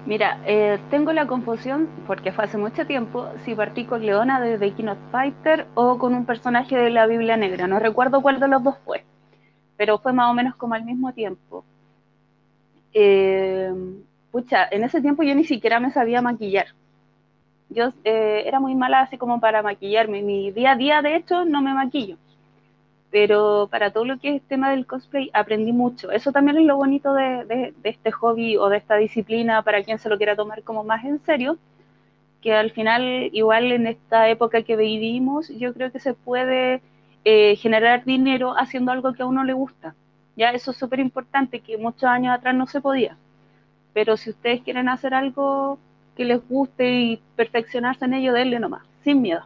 Mira, 0.07 0.39
eh, 0.45 0.79
tengo 0.91 1.13
la 1.13 1.27
confusión, 1.27 1.89
porque 2.07 2.31
fue 2.31 2.45
hace 2.45 2.59
mucho 2.59 2.87
tiempo, 2.87 3.27
si 3.45 3.55
partí 3.55 3.87
con 3.87 4.05
Leona 4.05 4.39
de 4.39 4.59
The 4.59 4.97
Fighter 5.11 5.67
o 5.75 5.97
con 5.99 6.15
un 6.15 6.27
personaje 6.27 6.77
de 6.77 6.91
la 6.91 7.07
Biblia 7.07 7.39
Negra. 7.39 7.67
No 7.67 7.79
recuerdo 7.79 8.21
cuál 8.21 8.39
de 8.39 8.49
los 8.49 8.63
dos 8.63 8.77
fue, 8.85 9.05
pero 9.79 9.99
fue 9.99 10.13
más 10.13 10.31
o 10.31 10.35
menos 10.35 10.57
como 10.57 10.75
al 10.75 10.85
mismo 10.85 11.13
tiempo. 11.15 11.65
Eh, 12.93 13.73
pucha, 14.31 14.69
en 14.71 14.85
ese 14.85 15.01
tiempo 15.01 15.23
yo 15.23 15.35
ni 15.35 15.45
siquiera 15.45 15.81
me 15.81 15.91
sabía 15.91 16.21
maquillar. 16.21 16.67
Yo 17.71 17.93
eh, 18.05 18.43
era 18.47 18.61
muy 18.61 18.75
mala 18.75 19.01
así 19.01 19.17
como 19.17 19.41
para 19.41 19.63
maquillarme. 19.63 20.21
Mi 20.21 20.51
día 20.51 20.73
a 20.73 20.77
día, 20.77 21.01
de 21.01 21.17
hecho, 21.17 21.47
no 21.47 21.63
me 21.63 21.73
maquillo 21.73 22.19
pero 23.15 23.69
para 23.71 23.93
todo 23.93 24.05
lo 24.05 24.19
que 24.19 24.35
es 24.35 24.43
tema 24.43 24.73
del 24.73 24.87
cosplay 24.87 25.31
aprendí 25.33 25.71
mucho. 25.73 26.11
Eso 26.11 26.33
también 26.33 26.57
es 26.59 26.65
lo 26.65 26.77
bonito 26.77 27.15
de, 27.15 27.73
este 27.85 28.11
hobby 28.11 28.57
o 28.57 28.69
de 28.69 28.79
esta 28.79 28.97
disciplina 28.97 29.63
para 29.63 29.85
quien 29.85 30.01
se 30.01 30.09
lo 30.09 30.17
quiera 30.17 30.35
tomar 30.35 30.65
como 30.65 30.83
más 30.83 31.05
en 31.05 31.25
serio, 31.25 31.57
que 32.43 32.53
al 32.53 32.73
final, 32.73 33.31
igual 33.33 33.71
en 33.71 33.87
esta 33.87 34.29
época 34.29 34.65
que 34.65 34.75
vivimos, 34.75 35.49
yo 35.49 35.73
creo 35.73 35.93
que 35.93 36.01
se 36.01 36.15
puede 36.15 36.83
eh, 37.25 37.55
generar 37.55 38.05
dinero 38.05 38.59
haciendo 38.59 38.91
algo 38.91 39.13
que 39.13 39.23
a 39.23 39.27
uno 39.27 39.45
le 39.45 39.53
gusta. 39.53 39.95
Ya 40.35 40.51
eso 40.51 40.73
es 40.73 40.77
súper 40.77 40.99
importante, 40.99 41.61
que 41.61 41.79
muchos 41.79 42.11
años 42.11 42.35
atrás 42.35 42.57
no 42.57 42.67
se 42.67 42.81
podía. 42.81 43.17
Pero 43.93 44.17
si 44.17 44.31
ustedes 44.31 44.61
quieren 44.63 44.89
hacer 44.89 45.15
algo 45.15 45.79
que 46.17 46.25
les 46.25 46.41
guste 46.49 46.91
y 46.91 47.21
perfeccionarse 47.37 48.07
en 48.07 48.15
ello, 48.15 48.33
denle 48.33 48.59
nomás, 48.59 48.83
sin 49.05 49.23
miedo. 49.23 49.45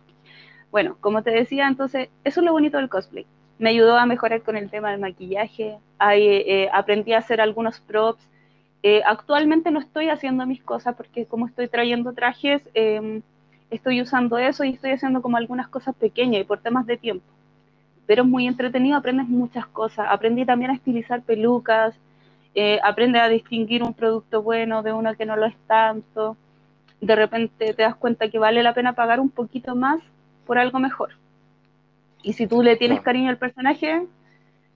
Bueno, 0.70 0.96
como 1.00 1.22
te 1.22 1.32
decía, 1.32 1.68
entonces, 1.68 2.08
eso 2.24 2.40
es 2.40 2.46
lo 2.46 2.52
bonito 2.52 2.78
del 2.78 2.88
cosplay 2.88 3.26
me 3.58 3.70
ayudó 3.70 3.96
a 3.96 4.06
mejorar 4.06 4.42
con 4.42 4.56
el 4.56 4.70
tema 4.70 4.90
del 4.90 5.00
maquillaje, 5.00 5.78
eh, 6.00 6.68
aprendí 6.72 7.12
a 7.12 7.18
hacer 7.18 7.40
algunos 7.40 7.80
props. 7.80 8.22
Eh, 8.82 9.02
actualmente 9.04 9.70
no 9.70 9.80
estoy 9.80 10.08
haciendo 10.08 10.46
mis 10.46 10.62
cosas 10.62 10.94
porque 10.94 11.26
como 11.26 11.46
estoy 11.46 11.68
trayendo 11.68 12.12
trajes, 12.12 12.62
em, 12.74 13.22
estoy 13.70 14.00
usando 14.00 14.38
eso 14.38 14.64
y 14.64 14.70
estoy 14.70 14.92
haciendo 14.92 15.20
como 15.22 15.36
algunas 15.36 15.68
cosas 15.68 15.94
pequeñas 15.96 16.42
y 16.42 16.44
por 16.44 16.60
temas 16.60 16.86
de 16.86 16.96
tiempo. 16.96 17.26
Pero 18.06 18.22
es 18.22 18.28
muy 18.28 18.46
entretenido, 18.46 18.96
aprendes 18.96 19.28
muchas 19.28 19.66
cosas. 19.66 20.06
Aprendí 20.10 20.44
también 20.46 20.70
a 20.70 20.74
estilizar 20.74 21.22
pelucas, 21.22 21.94
eh, 22.54 22.80
aprende 22.82 23.18
a 23.18 23.28
distinguir 23.28 23.82
un 23.82 23.94
producto 23.94 24.42
bueno 24.42 24.82
de 24.82 24.92
uno 24.92 25.14
que 25.16 25.26
no 25.26 25.36
lo 25.36 25.46
es 25.46 25.56
tanto. 25.66 26.36
De 27.00 27.14
repente 27.16 27.74
te 27.74 27.82
das 27.82 27.96
cuenta 27.96 28.30
que 28.30 28.38
vale 28.38 28.62
la 28.62 28.74
pena 28.74 28.94
pagar 28.94 29.20
un 29.20 29.30
poquito 29.30 29.74
más 29.74 30.00
por 30.46 30.58
algo 30.58 30.78
mejor. 30.78 31.10
Y 32.22 32.32
si 32.32 32.46
tú 32.46 32.62
le 32.62 32.76
tienes 32.76 33.00
cariño 33.00 33.30
al 33.30 33.38
personaje, 33.38 34.06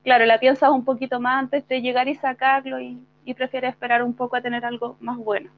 claro, 0.04 0.26
la 0.26 0.38
piensas 0.38 0.70
un 0.70 0.84
poquito 0.84 1.20
más 1.20 1.40
antes 1.40 1.66
de 1.68 1.80
llegar 1.80 2.08
y 2.08 2.14
sacarlo 2.14 2.80
y, 2.80 3.02
prefieres 3.36 3.70
esperar 3.70 4.02
un 4.02 4.14
poco 4.14 4.36
a 4.36 4.42
tener 4.42 4.64
algo 4.64 4.96
más 5.00 5.16
bueno. 5.16 5.50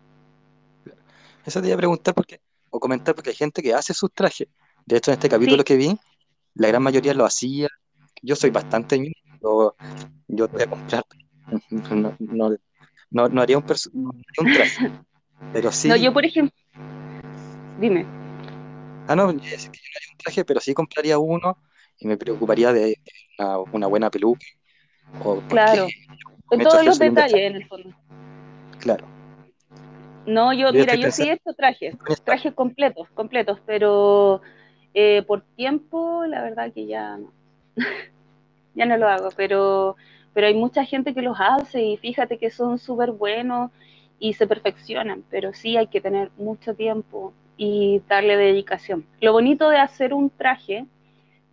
Eso 1.45 1.61
te 1.61 1.67
iba 1.69 1.75
a 1.75 1.79
preguntar 1.79 2.15
porque, 2.15 2.41
o 2.71 2.79
comentar 2.79 3.15
porque 3.15 3.31
hay 3.31 3.37
gente 3.37 3.63
que 3.63 3.75
hace 3.75 3.93
sus 3.95 4.13
trajes. 4.13 4.49
De 4.87 4.97
hecho, 4.97 5.11
en 5.11 5.15
este 5.15 5.29
capítulo 5.29 5.65
que 5.65 5.77
vi, 5.77 5.99
la 6.55 6.69
gran 6.69 6.83
mayoría 6.83 7.15
lo 7.15 7.25
hacía. 7.25 7.69
Yo 8.23 8.37
soy 8.37 8.51
bastante 8.51 9.13
yo, 9.43 9.75
yo 10.29 10.49
voy 10.49 10.63
a 10.63 10.67
comprar. 10.67 11.05
No, 13.11 13.29
no, 13.29 13.43
haría 13.43 13.59
un, 13.59 13.65
un 13.65 14.53
traje. 14.53 14.91
Pero 15.53 15.71
sí. 15.71 15.89
No, 15.89 15.95
yo 15.95 16.13
por 16.13 16.25
ejemplo. 16.25 16.57
Dime. 17.79 18.05
Ah, 19.07 19.15
no, 19.15 19.31
yo 19.31 19.39
no 19.39 19.41
haría 19.41 20.11
un 20.11 20.19
traje, 20.19 20.45
pero 20.45 20.59
sí 20.59 20.75
compraría 20.75 21.17
uno 21.19 21.57
y 22.05 22.07
me 22.07 22.19
preocuparía 22.19 22.73
de 22.73 22.99
una, 23.73 23.87
buena 23.87 24.11
peluca. 24.11 24.47
claro, 25.49 25.87
con 26.45 26.61
todos 26.61 26.85
los 26.85 26.99
detalles 26.99 27.41
en 27.41 27.57
el 27.57 27.67
fondo. 27.67 27.91
Claro. 28.79 29.07
No, 30.27 30.53
yo, 30.53 30.71
mira, 30.73 30.95
yo 30.95 31.11
sí 31.11 31.29
he 31.29 31.33
hecho 31.33 31.53
trajes, 31.57 31.97
trajes 32.25 32.53
completos, 32.53 33.09
completos, 33.15 33.59
pero 33.67 34.43
eh, 34.93 35.23
por 35.27 35.43
tiempo, 35.57 36.25
la 36.27 36.43
verdad 36.43 36.73
que 36.73 36.87
ya 36.87 37.17
no. 37.17 37.33
ya 38.75 38.85
no 38.85 38.99
lo 38.99 39.09
hago, 39.09 39.31
pero, 39.35 39.97
pero 40.35 40.47
hay 40.47 40.55
mucha 40.55 40.85
gente 40.85 41.15
que 41.15 41.23
los 41.23 41.39
hace 41.41 41.83
y 41.83 41.97
fíjate 41.97 42.39
que 42.39 42.51
son 42.51 42.79
súper 42.79 43.13
buenos 43.13 43.71
y 44.19 44.35
se 44.35 44.47
perfeccionan, 44.47 45.25
pero 45.31 45.55
sí 45.55 45.77
hay 45.77 45.87
que 45.87 46.03
tener 46.03 46.31
mucho 46.37 46.75
tiempo 46.75 47.33
y 47.57 48.03
darle 48.09 48.37
dedicación. 48.37 49.07
Lo 49.21 49.33
bonito 49.33 49.71
de 49.71 49.79
hacer 49.79 50.13
un 50.13 50.29
traje 50.29 50.87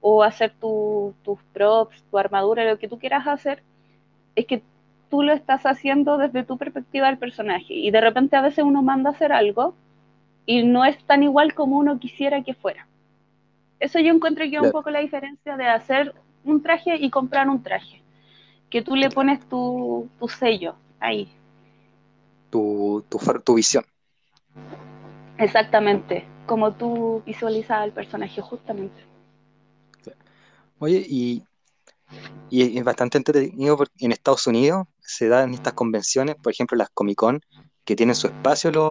o 0.02 0.24
hacer 0.24 0.52
tus 0.60 1.40
props, 1.54 2.04
tu 2.10 2.18
armadura, 2.18 2.66
lo 2.66 2.80
que 2.80 2.88
tú 2.88 2.98
quieras 3.00 3.28
hacer, 3.28 3.64
es 4.36 4.46
que 4.46 4.64
tú 5.10 5.22
lo 5.22 5.34
estás 5.34 5.66
haciendo 5.66 6.18
desde 6.18 6.44
tu 6.44 6.58
perspectiva 6.58 7.08
del 7.08 7.18
personaje. 7.18 7.74
Y 7.74 7.92
de 7.92 8.02
repente 8.02 8.36
a 8.36 8.42
veces 8.42 8.64
uno 8.64 8.82
manda 8.82 9.12
a 9.12 9.14
hacer 9.14 9.32
algo 9.32 9.76
y 10.46 10.64
no 10.64 10.86
es 10.86 10.98
tan 11.06 11.22
igual 11.22 11.54
como 11.54 11.78
uno 11.78 12.00
quisiera 12.00 12.44
que 12.44 12.56
fuera. 12.56 12.88
Eso 13.80 14.00
yo 14.00 14.14
encuentro 14.14 14.46
que 14.46 14.56
es 14.56 14.62
un 14.62 14.72
poco 14.72 14.90
la 14.90 15.00
diferencia 15.00 15.58
de 15.58 15.68
hacer 15.68 16.16
un 16.44 16.62
traje 16.62 16.96
y 16.96 17.10
comprar 17.10 17.48
un 17.50 17.62
traje. 17.62 18.02
Que 18.70 18.82
tú 18.82 18.96
le 18.96 19.10
pones 19.10 19.40
tu, 19.50 20.10
sello 20.40 20.76
ahí. 21.00 21.30
Tu, 22.50 23.04
tu 23.10 23.56
visión. 23.56 23.84
Exactamente, 25.38 26.26
como 26.46 26.74
tú 26.74 27.22
visualizas 27.26 27.80
al 27.80 27.92
personaje 27.92 28.42
justamente. 28.42 29.11
Oye, 30.82 31.06
y, 31.08 31.44
es 32.50 32.84
bastante 32.84 33.20
entretenido 33.20 33.78
porque 33.78 34.04
en 34.04 34.14
Estados 34.14 34.48
Unidos 34.48 34.88
se 35.00 35.28
dan 35.28 35.54
estas 35.54 35.74
convenciones, 35.74 36.36
por 36.38 36.52
ejemplo 36.52 36.76
las 36.76 36.90
Comic 36.90 37.18
Con, 37.18 37.40
que 37.86 37.96
tienen 37.96 38.16
su 38.16 38.26
espacio 38.26 38.72
los, 38.72 38.90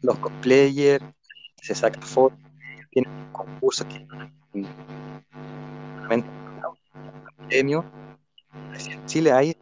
los 0.00 0.18
cosplayers, 0.18 1.04
se 1.62 1.76
sacan 1.76 2.02
fotos, 2.02 2.36
tienen 2.90 3.30
concursos 3.30 3.86
que 3.86 4.04
premios. 7.48 7.84
En 8.90 9.06
Chile 9.06 9.30
hay 9.30 9.56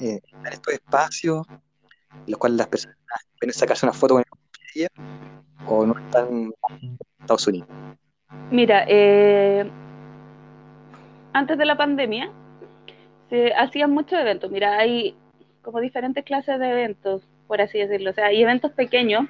eh, 0.00 0.20
estos 0.50 0.72
espacios 0.72 1.46
en 2.10 2.30
los 2.30 2.38
cuales 2.38 2.56
las 2.56 2.68
personas 2.68 2.96
pueden 3.38 3.52
sacarse 3.52 3.84
una 3.84 3.92
foto 3.92 4.14
con 4.14 4.22
el 4.22 4.30
cosplayer 4.30 4.90
o 5.66 5.84
no 5.84 5.98
están 5.98 6.54
en 6.80 6.96
Estados 7.20 7.46
Unidos. 7.48 7.68
Mira, 8.50 8.86
eh, 8.88 9.70
antes 11.36 11.58
de 11.58 11.66
la 11.66 11.76
pandemia, 11.76 12.30
se 13.28 13.52
hacían 13.52 13.90
muchos 13.92 14.18
eventos. 14.18 14.50
Mira, 14.50 14.78
hay 14.78 15.14
como 15.60 15.80
diferentes 15.80 16.24
clases 16.24 16.58
de 16.58 16.70
eventos, 16.70 17.28
por 17.46 17.60
así 17.60 17.78
decirlo. 17.78 18.10
O 18.10 18.12
sea, 18.14 18.26
hay 18.26 18.42
eventos 18.42 18.72
pequeños 18.72 19.26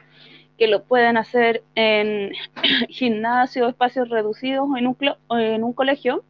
que 0.56 0.68
lo 0.68 0.84
pueden 0.84 1.16
hacer 1.16 1.64
en 1.74 2.32
gimnasio, 2.88 3.68
espacios 3.68 4.08
reducidos 4.08 4.68
o 4.70 4.76
en 4.76 4.86
un, 4.86 4.96
en 5.30 5.64
un 5.64 5.72
colegio. 5.72 6.24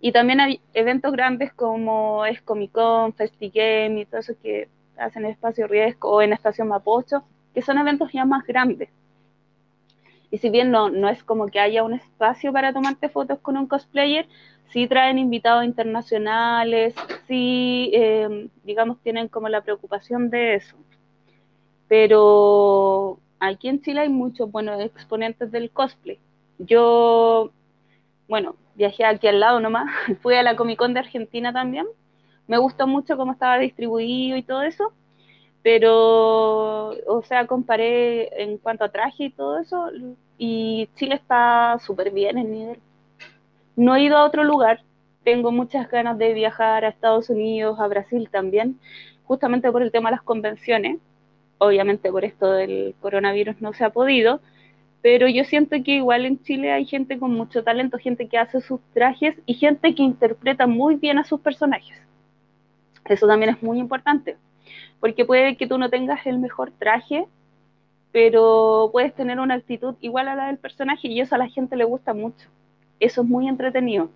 Y 0.00 0.12
también 0.12 0.40
hay 0.40 0.60
eventos 0.72 1.12
grandes 1.12 1.52
como 1.52 2.24
es 2.24 2.40
Comic 2.40 2.72
Con, 2.72 3.12
FestiGame 3.12 4.00
y 4.00 4.06
todo 4.06 4.20
eso 4.20 4.32
que 4.42 4.68
hacen 4.96 5.26
en 5.26 5.32
Espacio 5.32 5.66
Riesgo 5.66 6.10
o 6.10 6.22
en 6.22 6.32
Estación 6.32 6.68
Mapocho, 6.68 7.22
que 7.52 7.60
son 7.60 7.76
eventos 7.76 8.12
ya 8.12 8.24
más 8.24 8.46
grandes. 8.46 8.88
Y 10.30 10.38
si 10.38 10.50
bien 10.50 10.70
no, 10.70 10.90
no 10.90 11.08
es 11.08 11.22
como 11.22 11.46
que 11.46 11.60
haya 11.60 11.82
un 11.82 11.94
espacio 11.94 12.52
para 12.52 12.72
tomarte 12.72 13.08
fotos 13.08 13.38
con 13.40 13.56
un 13.56 13.66
cosplayer, 13.66 14.26
sí 14.72 14.86
traen 14.88 15.18
invitados 15.18 15.64
internacionales, 15.64 16.94
sí, 17.26 17.90
em, 17.92 18.48
digamos, 18.64 19.00
tienen 19.02 19.28
como 19.28 19.48
la 19.48 19.62
preocupación 19.62 20.30
de 20.30 20.56
eso. 20.56 20.76
Pero 21.88 23.18
aquí 23.38 23.68
en 23.68 23.80
Chile 23.80 24.00
hay 24.00 24.08
muchos 24.08 24.50
buenos 24.50 24.80
exponentes 24.80 25.50
del 25.52 25.70
cosplay. 25.70 26.18
Yo, 26.58 27.50
bueno, 28.28 28.56
viajé 28.74 29.04
aquí 29.04 29.28
al 29.28 29.40
lado 29.40 29.60
nomás, 29.60 29.86
fui 30.22 30.34
a 30.34 30.42
la 30.42 30.56
Comic 30.56 30.78
Con 30.78 30.94
de 30.94 31.00
Argentina 31.00 31.52
también. 31.52 31.86
Me 32.46 32.58
gustó 32.58 32.86
mucho 32.86 33.16
cómo 33.16 33.32
estaba 33.32 33.58
distribuido 33.58 34.36
y 34.36 34.42
todo 34.42 34.62
eso, 34.62 34.92
pero, 35.66 36.90
o 36.90 37.22
sea, 37.24 37.48
comparé 37.48 38.40
en 38.40 38.56
cuanto 38.58 38.84
a 38.84 38.88
traje 38.88 39.24
y 39.24 39.30
todo 39.30 39.58
eso, 39.58 39.90
y 40.38 40.88
Chile 40.94 41.16
está 41.16 41.76
súper 41.80 42.12
bien 42.12 42.38
en 42.38 42.52
nivel. 42.52 42.78
No 43.74 43.96
he 43.96 44.04
ido 44.04 44.16
a 44.16 44.24
otro 44.24 44.44
lugar, 44.44 44.82
tengo 45.24 45.50
muchas 45.50 45.90
ganas 45.90 46.18
de 46.18 46.34
viajar 46.34 46.84
a 46.84 46.88
Estados 46.90 47.30
Unidos, 47.30 47.80
a 47.80 47.88
Brasil 47.88 48.28
también, 48.30 48.78
justamente 49.24 49.72
por 49.72 49.82
el 49.82 49.90
tema 49.90 50.10
de 50.10 50.16
las 50.18 50.22
convenciones. 50.22 51.00
Obviamente 51.58 52.12
por 52.12 52.24
esto 52.24 52.52
del 52.52 52.94
coronavirus 53.00 53.60
no 53.60 53.72
se 53.72 53.84
ha 53.84 53.90
podido, 53.90 54.40
pero 55.02 55.26
yo 55.26 55.42
siento 55.42 55.74
que 55.84 55.96
igual 55.96 56.26
en 56.26 56.40
Chile 56.44 56.70
hay 56.70 56.84
gente 56.84 57.18
con 57.18 57.32
mucho 57.32 57.64
talento, 57.64 57.98
gente 57.98 58.28
que 58.28 58.38
hace 58.38 58.60
sus 58.60 58.80
trajes 58.94 59.34
y 59.46 59.54
gente 59.54 59.96
que 59.96 60.04
interpreta 60.04 60.68
muy 60.68 60.94
bien 60.94 61.18
a 61.18 61.24
sus 61.24 61.40
personajes. 61.40 61.98
Eso 63.04 63.26
también 63.26 63.50
es 63.50 63.60
muy 63.64 63.80
importante, 63.80 64.36
porque 65.00 65.24
puede 65.24 65.56
que 65.56 65.66
tú 65.66 65.78
no 65.78 65.90
tengas 65.90 66.26
el 66.26 66.38
mejor 66.38 66.72
traje, 66.78 67.26
pero 68.12 68.88
puedes 68.92 69.14
tener 69.14 69.38
una 69.40 69.54
actitud 69.54 69.94
igual 70.00 70.28
a 70.28 70.34
la 70.34 70.46
del 70.46 70.58
personaje 70.58 71.08
y 71.08 71.20
eso 71.20 71.34
a 71.34 71.38
la 71.38 71.48
gente 71.48 71.76
le 71.76 71.84
gusta 71.84 72.14
mucho. 72.14 72.48
Eso 72.98 73.22
es 73.22 73.28
muy 73.28 73.48
entretenido 73.48 74.08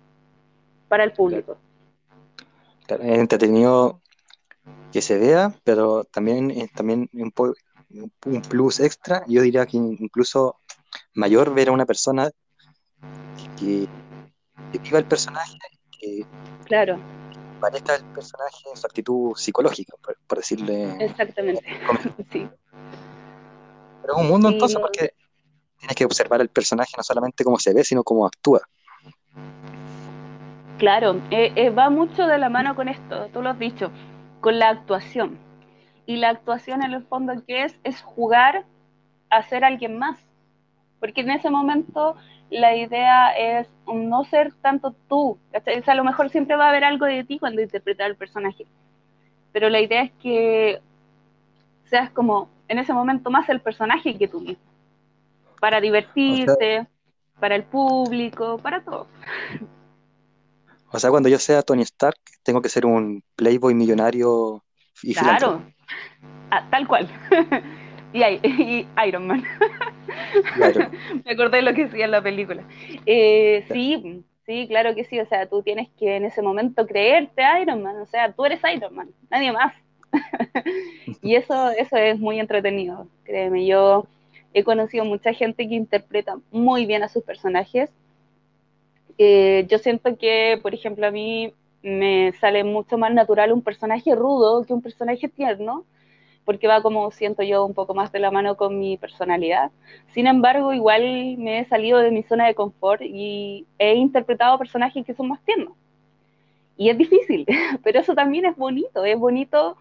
para 0.87 1.03
el 1.03 1.11
público. 1.11 1.57
Es 2.87 3.19
entretenido 3.19 4.01
que 4.91 5.01
se 5.01 5.17
vea, 5.17 5.53
pero 5.63 6.03
también 6.03 6.51
es 6.51 6.71
también 6.73 7.09
un, 7.13 7.31
un 8.25 8.41
plus 8.41 8.79
extra. 8.79 9.23
Yo 9.27 9.41
diría 9.41 9.65
que 9.65 9.77
incluso 9.77 10.57
mayor 11.13 11.53
ver 11.53 11.69
a 11.69 11.71
una 11.71 11.85
persona 11.85 12.29
que, 13.57 13.87
viva 14.79 14.99
el 14.99 15.05
personaje, 15.05 15.57
que 16.01 16.25
claro. 16.65 16.99
parezca 17.59 17.95
el 17.95 18.03
personaje 18.05 18.69
en 18.69 18.75
su 18.75 18.87
actitud 18.87 19.35
psicológica, 19.35 19.95
por, 20.27 20.37
decirle. 20.37 20.95
Exactamente. 20.99 21.63
sí. 22.31 22.49
Pero 24.01 24.13
es 24.15 24.19
un 24.19 24.27
mundo 24.27 24.49
entonces 24.49 24.79
porque 24.79 25.13
tienes 25.77 25.95
que 25.95 26.05
observar 26.05 26.41
el 26.41 26.49
personaje 26.49 26.91
no 26.97 27.03
solamente 27.03 27.43
cómo 27.43 27.59
se 27.59 27.73
ve, 27.73 27.83
sino 27.83 28.03
cómo 28.03 28.25
actúa. 28.25 28.61
Claro, 30.79 31.21
eh, 31.29 31.53
eh, 31.55 31.69
va 31.69 31.91
mucho 31.91 32.25
de 32.25 32.39
la 32.39 32.49
mano 32.49 32.75
con 32.75 32.87
esto, 32.87 33.27
tú 33.31 33.43
lo 33.43 33.51
has 33.51 33.59
dicho, 33.59 33.91
con 34.39 34.57
la 34.57 34.69
actuación. 34.69 35.37
Y 36.07 36.17
la 36.17 36.29
actuación 36.29 36.83
en 36.83 36.93
el 36.93 37.03
fondo, 37.05 37.33
¿qué 37.47 37.65
es? 37.65 37.79
Es 37.83 38.01
jugar 38.01 38.65
a 39.29 39.43
ser 39.43 39.63
alguien 39.63 39.99
más. 39.99 40.19
Porque 40.99 41.21
en 41.21 41.29
ese 41.29 41.51
momento 41.51 42.15
la 42.51 42.75
idea 42.75 43.31
es 43.31 43.67
no 43.87 44.23
ser 44.25 44.53
tanto 44.61 44.93
tú. 45.07 45.39
O 45.53 45.83
sea, 45.83 45.93
a 45.93 45.95
lo 45.95 46.03
mejor 46.03 46.29
siempre 46.29 46.57
va 46.57 46.65
a 46.65 46.69
haber 46.69 46.83
algo 46.83 47.05
de 47.05 47.23
ti 47.23 47.39
cuando 47.39 47.61
interpretas 47.61 48.07
el 48.07 48.17
personaje. 48.17 48.67
Pero 49.53 49.69
la 49.69 49.79
idea 49.79 50.03
es 50.03 50.11
que 50.21 50.81
seas 51.85 52.09
como 52.11 52.49
en 52.67 52.77
ese 52.77 52.93
momento 52.93 53.31
más 53.31 53.47
el 53.49 53.61
personaje 53.61 54.17
que 54.17 54.27
tú 54.27 54.41
mismo. 54.41 54.63
Para 55.59 55.79
divertirte, 55.79 56.87
para 57.39 57.55
el 57.55 57.63
público, 57.63 58.57
para 58.57 58.81
todo. 58.81 59.07
O 60.91 60.99
sea, 60.99 61.09
cuando 61.09 61.29
yo 61.29 61.39
sea 61.39 61.61
Tony 61.61 61.83
Stark, 61.83 62.19
tengo 62.43 62.61
que 62.61 62.69
ser 62.69 62.85
un 62.85 63.23
playboy 63.37 63.73
millonario 63.73 64.61
y 65.03 65.13
Claro, 65.13 65.61
ah, 66.49 66.67
tal 66.69 66.85
cual. 66.85 67.07
y, 68.43 68.87
Iron 69.07 69.27
Man. 69.27 69.43
Me 71.25 71.31
acordé 71.31 71.57
de 71.57 71.63
lo 71.63 71.73
que 71.73 71.85
decía 71.85 72.05
en 72.05 72.11
la 72.11 72.21
película. 72.21 72.63
Eh, 73.05 73.65
sí, 73.71 74.23
sí, 74.45 74.67
claro 74.67 74.95
que 74.95 75.05
sí. 75.05 75.19
O 75.19 75.25
sea, 75.25 75.47
tú 75.47 75.61
tienes 75.63 75.89
que 75.97 76.15
en 76.15 76.25
ese 76.25 76.41
momento 76.41 76.85
creerte 76.85 77.43
Iron 77.61 77.81
Man. 77.81 77.97
O 77.97 78.05
sea, 78.05 78.31
tú 78.31 78.45
eres 78.45 78.59
Iron 78.75 78.95
Man, 78.95 79.09
nadie 79.29 79.51
más. 79.51 79.73
y 81.21 81.35
eso, 81.35 81.69
eso 81.71 81.95
es 81.95 82.19
muy 82.19 82.39
entretenido, 82.39 83.07
créeme. 83.23 83.65
Yo 83.65 84.05
he 84.53 84.63
conocido 84.63 85.05
mucha 85.05 85.33
gente 85.33 85.67
que 85.67 85.75
interpreta 85.75 86.37
muy 86.51 86.85
bien 86.85 87.03
a 87.03 87.07
sus 87.07 87.23
personajes 87.23 87.89
eh, 89.23 89.67
yo 89.69 89.77
siento 89.77 90.17
que, 90.17 90.59
por 90.63 90.73
ejemplo, 90.73 91.05
a 91.05 91.11
mí 91.11 91.53
me 91.83 92.33
sale 92.39 92.63
mucho 92.63 92.97
más 92.97 93.13
natural 93.13 93.51
un 93.51 93.61
personaje 93.61 94.15
rudo 94.15 94.65
que 94.65 94.73
un 94.73 94.81
personaje 94.81 95.27
tierno, 95.29 95.85
porque 96.45 96.67
va 96.67 96.81
como 96.81 97.11
siento 97.11 97.43
yo 97.43 97.65
un 97.65 97.73
poco 97.73 97.93
más 97.93 98.11
de 98.11 98.19
la 98.19 98.31
mano 98.31 98.57
con 98.57 98.79
mi 98.79 98.97
personalidad. 98.97 99.71
Sin 100.13 100.27
embargo, 100.27 100.73
igual 100.73 101.37
me 101.37 101.59
he 101.59 101.65
salido 101.65 101.99
de 101.99 102.11
mi 102.11 102.23
zona 102.23 102.47
de 102.47 102.55
confort 102.55 103.01
y 103.03 103.65
he 103.77 103.95
interpretado 103.95 104.57
personajes 104.57 105.05
que 105.05 105.13
son 105.13 105.27
más 105.27 105.41
tiernos. 105.43 105.73
Y 106.77 106.89
es 106.89 106.97
difícil, 106.97 107.45
pero 107.83 107.99
eso 107.99 108.15
también 108.15 108.45
es 108.45 108.55
bonito, 108.55 109.05
es 109.05 109.17
bonito 109.17 109.77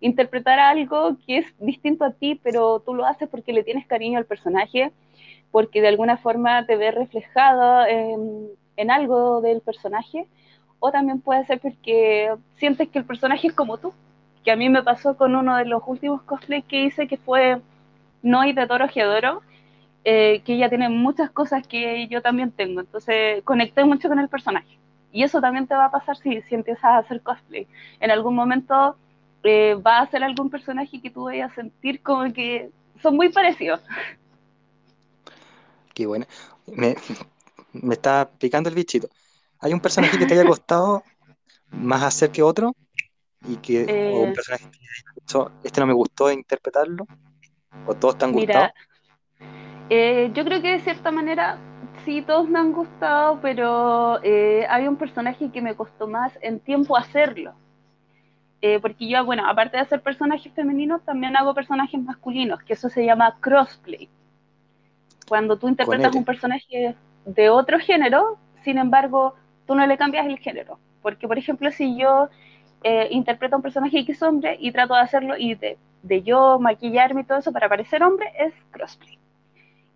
interpretar 0.00 0.58
algo 0.58 1.16
que 1.24 1.38
es 1.38 1.46
distinto 1.58 2.04
a 2.04 2.12
ti, 2.12 2.38
pero 2.42 2.80
tú 2.80 2.92
lo 2.92 3.06
haces 3.06 3.28
porque 3.28 3.52
le 3.52 3.62
tienes 3.62 3.86
cariño 3.86 4.18
al 4.18 4.26
personaje, 4.26 4.92
porque 5.50 5.80
de 5.80 5.88
alguna 5.88 6.16
forma 6.16 6.66
te 6.66 6.76
ves 6.76 6.94
reflejado 6.94 7.86
en, 7.86 8.48
en 8.76 8.90
algo 8.90 9.40
del 9.40 9.60
personaje, 9.60 10.26
o 10.80 10.90
también 10.90 11.20
puede 11.20 11.46
ser 11.46 11.60
porque 11.60 12.34
sientes 12.56 12.88
que 12.88 12.98
el 12.98 13.04
personaje 13.04 13.46
es 13.46 13.52
como 13.52 13.78
tú, 13.78 13.94
que 14.44 14.50
a 14.52 14.56
mí 14.56 14.68
me 14.68 14.82
pasó 14.82 15.16
con 15.16 15.36
uno 15.36 15.56
de 15.56 15.66
los 15.66 15.82
últimos 15.86 16.22
cosplays 16.22 16.64
que 16.66 16.84
hice, 16.84 17.08
que 17.08 17.16
fue 17.18 17.60
Noi 18.22 18.52
de 18.52 18.66
Toro 18.66 18.88
Geodoro, 18.88 19.42
eh, 20.04 20.42
que 20.44 20.54
ella 20.54 20.68
tiene 20.68 20.88
muchas 20.88 21.30
cosas 21.30 21.66
que 21.66 22.08
yo 22.08 22.22
también 22.22 22.52
tengo, 22.52 22.80
entonces 22.80 23.42
conecté 23.44 23.84
mucho 23.84 24.08
con 24.08 24.18
el 24.18 24.28
personaje. 24.28 24.78
Y 25.12 25.22
eso 25.24 25.40
también 25.40 25.66
te 25.66 25.74
va 25.74 25.86
a 25.86 25.90
pasar 25.90 26.16
si, 26.16 26.42
si 26.42 26.54
empiezas 26.54 26.84
a 26.84 26.98
hacer 26.98 27.22
cosplay. 27.22 27.68
En 28.00 28.10
algún 28.10 28.34
momento 28.34 28.96
eh, 29.44 29.74
va 29.74 30.00
a 30.00 30.10
ser 30.10 30.24
algún 30.24 30.50
personaje 30.50 31.00
que 31.00 31.10
tú 31.10 31.24
vayas 31.24 31.52
a 31.52 31.54
sentir 31.56 32.02
como 32.02 32.32
que 32.32 32.70
son 33.02 33.16
muy 33.16 33.30
parecidos. 33.30 33.80
Qué 35.94 36.06
bueno. 36.06 36.26
Me, 36.66 36.96
me 37.72 37.94
está 37.94 38.30
picando 38.38 38.68
el 38.68 38.74
bichito. 38.74 39.08
¿Hay 39.60 39.72
un 39.72 39.80
personaje 39.80 40.18
que 40.18 40.26
te 40.26 40.34
haya 40.34 40.44
costado 40.46 41.04
más 41.70 42.02
hacer 42.02 42.32
que 42.32 42.42
otro? 42.42 42.74
Y 43.48 43.56
que, 43.56 44.12
o 44.14 44.22
un 44.22 44.30
eh. 44.30 44.32
personaje 44.34 44.70
que 44.70 44.78
dicho, 45.16 45.50
este 45.64 45.80
no 45.80 45.86
me 45.86 45.94
gustó 45.94 46.30
interpretarlo, 46.30 47.06
o 47.86 47.94
todos 47.94 48.18
te 48.18 48.24
han 48.24 48.32
gustado. 48.32 48.70
Eh, 49.90 50.30
yo 50.32 50.44
creo 50.44 50.62
que 50.62 50.72
de 50.72 50.80
cierta 50.80 51.10
manera 51.10 51.58
sí, 52.04 52.22
todos 52.22 52.48
me 52.48 52.58
han 52.58 52.72
gustado, 52.72 53.40
pero 53.40 54.22
eh, 54.22 54.66
hay 54.68 54.86
un 54.86 54.96
personaje 54.96 55.50
que 55.50 55.60
me 55.60 55.74
costó 55.74 56.06
más 56.06 56.32
en 56.40 56.60
tiempo 56.60 56.96
hacerlo. 56.96 57.54
porque 58.80 59.08
yo, 59.08 59.24
bueno, 59.24 59.48
aparte 59.48 59.76
de 59.76 59.82
hacer 59.82 60.02
personajes 60.02 60.52
femeninos, 60.52 61.02
también 61.04 61.36
hago 61.36 61.52
personajes 61.52 62.00
masculinos, 62.00 62.62
que 62.62 62.74
eso 62.74 62.88
se 62.88 63.04
llama 63.04 63.36
crossplay. 63.40 64.08
Cuando 65.28 65.58
tú 65.58 65.68
interpretas 65.68 66.14
un 66.14 66.24
personaje 66.24 66.94
de 67.24 67.50
otro 67.50 67.78
género, 67.78 68.38
sin 68.64 68.78
embargo, 68.78 69.34
tú 69.66 69.74
no 69.74 69.86
le 69.86 69.96
cambias 69.96 70.26
el 70.26 70.38
género. 70.38 70.78
Porque, 71.00 71.26
por 71.26 71.38
ejemplo, 71.38 71.70
si 71.70 71.98
yo 71.98 72.28
eh, 72.84 73.08
interpreto 73.10 73.54
a 73.54 73.58
un 73.58 73.62
personaje 73.62 74.04
que 74.04 74.12
es 74.12 74.22
hombre 74.22 74.56
y 74.60 74.72
trato 74.72 74.94
de 74.94 75.00
hacerlo 75.00 75.36
y 75.36 75.54
de, 75.54 75.78
yo 76.22 76.58
maquillarme 76.58 77.22
y 77.22 77.24
todo 77.24 77.38
eso 77.38 77.52
para 77.52 77.68
parecer 77.68 78.02
hombre, 78.02 78.32
es 78.38 78.52
crossplay. 78.70 79.18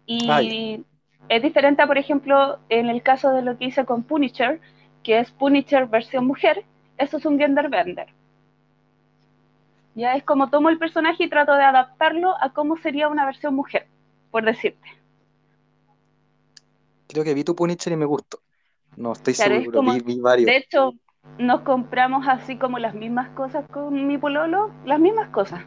Y 0.07 0.85
es 1.29 1.43
diferente 1.43 1.85
por 1.87 1.99
ejemplo, 1.99 2.59
en 2.69 2.89
el 2.89 3.03
caso 3.03 3.31
de 3.33 3.43
lo 3.43 3.59
que 3.59 3.67
hice 3.67 3.85
con 3.85 4.05
Punisher, 4.05 4.61
que 5.03 5.19
es 5.19 5.31
Punisher 5.33 5.87
versión 5.87 6.27
mujer, 6.27 6.65
eso 6.97 7.17
es 7.17 7.27
un 7.27 7.39
gender 7.39 7.69
bender. 7.69 8.09
Ya 9.95 10.15
es 10.15 10.23
como 10.23 10.51
tomo 10.51 10.69
el 10.69 10.79
personaje 10.79 11.25
y 11.25 11.29
trato 11.29 11.55
de 11.55 11.65
adaptarlo 11.65 12.35
a 12.41 12.53
cómo 12.53 12.77
sería 12.77 13.09
una 13.09 13.25
versión 13.25 13.55
mujer, 13.55 13.87
por 14.31 14.45
decirte 14.45 14.89
creo 17.07 17.25
que 17.25 17.35
vi 17.35 17.45
tu 17.45 17.55
Punisher 17.55 17.93
y 17.93 17.97
me 17.97 18.05
gustó. 18.05 18.41
No 18.97 19.13
estoy 19.13 19.35
seguro, 19.35 19.83
vi, 19.83 20.21
varios. 20.21 20.47
De 20.47 20.57
hecho, 20.57 20.93
nos 21.39 21.61
compramos 21.63 22.27
así 22.29 22.57
como 22.57 22.79
las 22.79 22.95
mismas 22.95 23.29
cosas 23.31 23.67
con 23.69 24.07
mi 24.07 24.19
pololo, 24.19 24.71
las 24.85 25.01
mismas 25.01 25.29
cosas. 25.29 25.65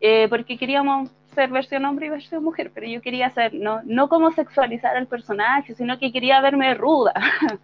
Eh, 0.00 0.28
porque 0.28 0.56
queríamos 0.56 1.10
ser 1.34 1.50
versión 1.50 1.84
hombre 1.84 2.06
y 2.06 2.10
versión 2.10 2.42
mujer, 2.42 2.70
pero 2.74 2.86
yo 2.86 3.00
quería 3.00 3.30
ser, 3.30 3.54
no, 3.54 3.80
no 3.84 4.08
como 4.08 4.30
sexualizar 4.30 4.96
al 4.96 5.06
personaje, 5.06 5.74
sino 5.74 5.98
que 5.98 6.12
quería 6.12 6.40
verme 6.40 6.74
ruda, 6.74 7.12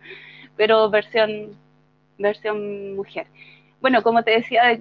pero 0.57 0.91
versión, 0.91 1.57
versión 2.19 2.95
mujer. 2.95 3.27
Bueno, 3.81 4.03
como 4.03 4.23
te 4.23 4.33
decía, 4.33 4.81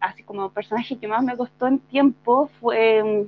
así 0.00 0.22
como 0.22 0.50
personaje 0.50 0.98
que 0.98 1.08
más 1.08 1.22
me 1.22 1.36
costó 1.36 1.66
en 1.66 1.78
tiempo 1.78 2.50
fue 2.60 3.26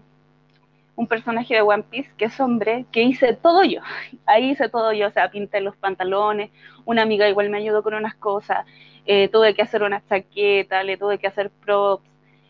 un 0.96 1.06
personaje 1.06 1.54
de 1.54 1.60
One 1.60 1.84
Piece 1.84 2.10
que 2.16 2.24
es 2.24 2.40
hombre, 2.40 2.86
que 2.90 3.02
hice 3.02 3.34
todo 3.34 3.62
yo. 3.62 3.80
Ahí 4.24 4.50
hice 4.50 4.68
todo 4.68 4.92
yo, 4.92 5.08
o 5.08 5.10
sea, 5.10 5.30
pinté 5.30 5.60
los 5.60 5.76
pantalones, 5.76 6.50
una 6.86 7.02
amiga 7.02 7.28
igual 7.28 7.50
me 7.50 7.58
ayudó 7.58 7.82
con 7.82 7.94
unas 7.94 8.14
cosas, 8.14 8.66
eh, 9.04 9.28
tuve 9.28 9.54
que 9.54 9.62
hacer 9.62 9.82
una 9.82 10.02
chaqueta, 10.08 10.82
le 10.82 10.96
tuve 10.96 11.18
que 11.18 11.26
hacer 11.26 11.50
props, 11.50 12.08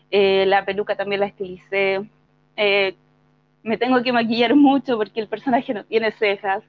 eh, 0.09 0.45
la 0.47 0.65
peluca 0.65 0.95
también 0.95 1.19
la 1.19 1.27
estilicé. 1.27 2.09
Eh, 2.55 2.95
me 3.63 3.77
tengo 3.77 4.01
que 4.01 4.13
maquillar 4.13 4.55
mucho 4.55 4.97
porque 4.97 5.19
el 5.19 5.27
personaje 5.27 5.73
no 5.73 5.83
tiene 5.83 6.11
cejas. 6.11 6.63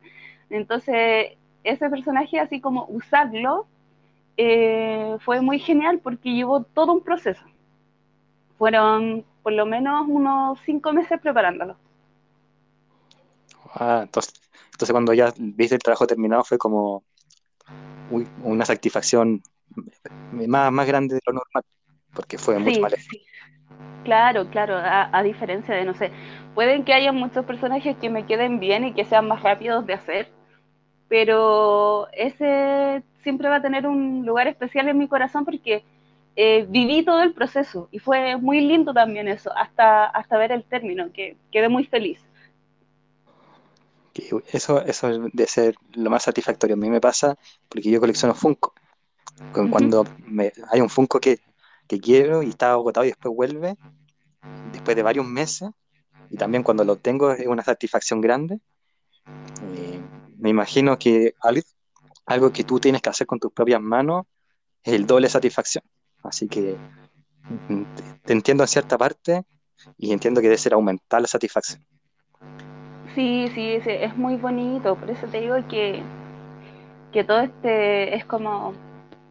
Entonces, 0.51 1.37
ese 1.63 1.89
personaje, 1.89 2.41
así 2.41 2.61
como 2.61 2.87
usarlo, 2.89 3.67
fue 5.21 5.41
muy 5.41 5.59
genial 5.59 6.01
porque 6.01 6.33
llevó 6.33 6.63
todo 6.63 6.93
un 6.93 7.03
proceso. 7.03 7.43
Fueron 8.57 9.25
por 9.43 9.53
lo 9.53 9.67
menos 9.67 10.07
unos 10.09 10.59
cinco 10.65 10.93
meses 10.93 11.21
preparándolo. 11.21 11.77
Ah, 13.75 14.01
entonces, 14.03 14.35
entonces 14.73 14.93
cuando 14.93 15.13
ya 15.13 15.33
viste 15.37 15.75
el 15.75 15.83
trabajo 15.83 16.07
terminado 16.07 16.45
fue 16.45 16.59
como 16.59 17.05
una 18.43 18.65
satisfacción 18.65 19.43
más, 20.33 20.73
más 20.73 20.87
grande 20.87 21.17
de 21.17 21.21
lo 21.27 21.35
normal, 21.35 21.65
porque 22.15 22.39
fue 22.39 22.59
mucho 22.59 22.81
más 22.81 22.95
Claro, 24.05 24.49
claro, 24.49 24.77
a, 24.77 25.23
diferencia 25.23 25.75
de, 25.75 25.85
no 25.85 25.93
sé, 25.93 26.11
pueden 26.55 26.85
que 26.85 26.95
haya 26.95 27.13
muchos 27.13 27.45
personajes 27.45 27.95
que 27.99 28.09
me 28.09 28.25
queden 28.25 28.59
bien 28.59 28.85
y 28.85 28.95
que 28.95 29.05
sean 29.05 29.29
más 29.29 29.43
rápidos 29.43 29.85
de 29.87 29.93
hacer, 29.93 30.29
pero 31.09 32.09
ese 32.13 33.03
siempre 33.23 33.51
va 33.51 33.57
a 33.57 33.63
tener 33.63 33.87
un 33.87 34.25
lugar 34.25 34.47
especial 34.47 34.89
en 34.89 34.97
mi 34.97 35.09
corazón 35.09 35.45
porque 35.45 35.85
eh, 36.41 36.67
viví 36.69 37.05
todo 37.05 37.21
el 37.21 37.35
proceso 37.35 37.89
y 37.91 37.99
fue 37.99 38.37
muy 38.37 38.61
lindo 38.61 38.95
también 38.95 39.27
eso, 39.27 39.51
hasta, 39.57 40.05
hasta 40.05 40.39
ver 40.39 40.53
el 40.53 40.63
término, 40.63 41.11
que 41.13 41.37
quedé 41.51 41.69
muy 41.69 41.85
feliz. 41.85 42.21
Eso, 44.53 44.81
eso 44.83 45.09
debe 45.33 45.49
ser 45.49 45.75
lo 45.95 46.11
más 46.11 46.23
satisfactorio. 46.23 46.75
A 46.75 46.79
mí 46.79 46.89
me 46.91 47.01
pasa 47.01 47.37
porque 47.69 47.91
yo 47.91 47.99
colecciono 47.99 48.37
Funko. 48.37 48.73
Cuando 49.53 50.07
hay 50.71 50.81
un 50.81 50.89
Funko 50.89 51.19
que, 51.19 51.41
quiero 51.89 52.45
y 52.45 52.51
está 52.51 52.71
agotado 52.71 53.05
y 53.05 53.09
después 53.09 53.35
vuelve, 53.35 53.77
después 54.71 54.95
de 54.97 55.03
varios 55.03 55.27
meses, 55.27 55.71
y 56.31 56.37
también 56.37 56.63
cuando 56.63 56.85
lo 56.85 56.95
tengo 56.95 57.33
es 57.33 57.49
una 57.49 57.65
satisfacción 57.65 58.21
grande. 58.21 58.61
Eh, 59.27 60.01
me 60.39 60.51
imagino 60.51 60.97
que 61.01 61.35
algo, 62.27 62.53
que 62.53 62.63
tú 62.63 62.79
tienes 62.79 63.03
que 63.03 63.11
hacer 63.11 63.27
con 63.27 63.41
tus 63.41 63.53
propias 63.53 63.81
manos 63.81 64.27
es 64.85 64.93
el 64.93 65.05
doble 65.05 65.29
satisfacción. 65.29 65.83
Así 66.29 66.49
que 66.49 66.77
mm, 67.69 67.83
te 68.25 68.33
entiendo 68.33 68.65
en 68.65 68.69
cierta 68.69 68.97
parte 68.97 69.43
y 69.97 70.13
entiendo 70.13 70.41
que 70.41 70.49
debe 70.49 70.59
ser 70.59 70.75
aumentar 70.75 71.21
la 71.21 71.27
satisfacción. 71.27 71.85
Sí, 73.15 73.49
sí, 73.55 73.81
sí, 73.83 73.91
es 73.91 74.17
muy 74.17 74.37
bonito, 74.37 74.95
por 74.95 75.11
eso 75.11 75.27
te 75.27 75.41
digo 75.41 75.57
que, 75.69 76.03
que 77.13 77.25
todo 77.25 77.41
este 77.41 78.15
es 78.15 78.25
como 78.25 78.75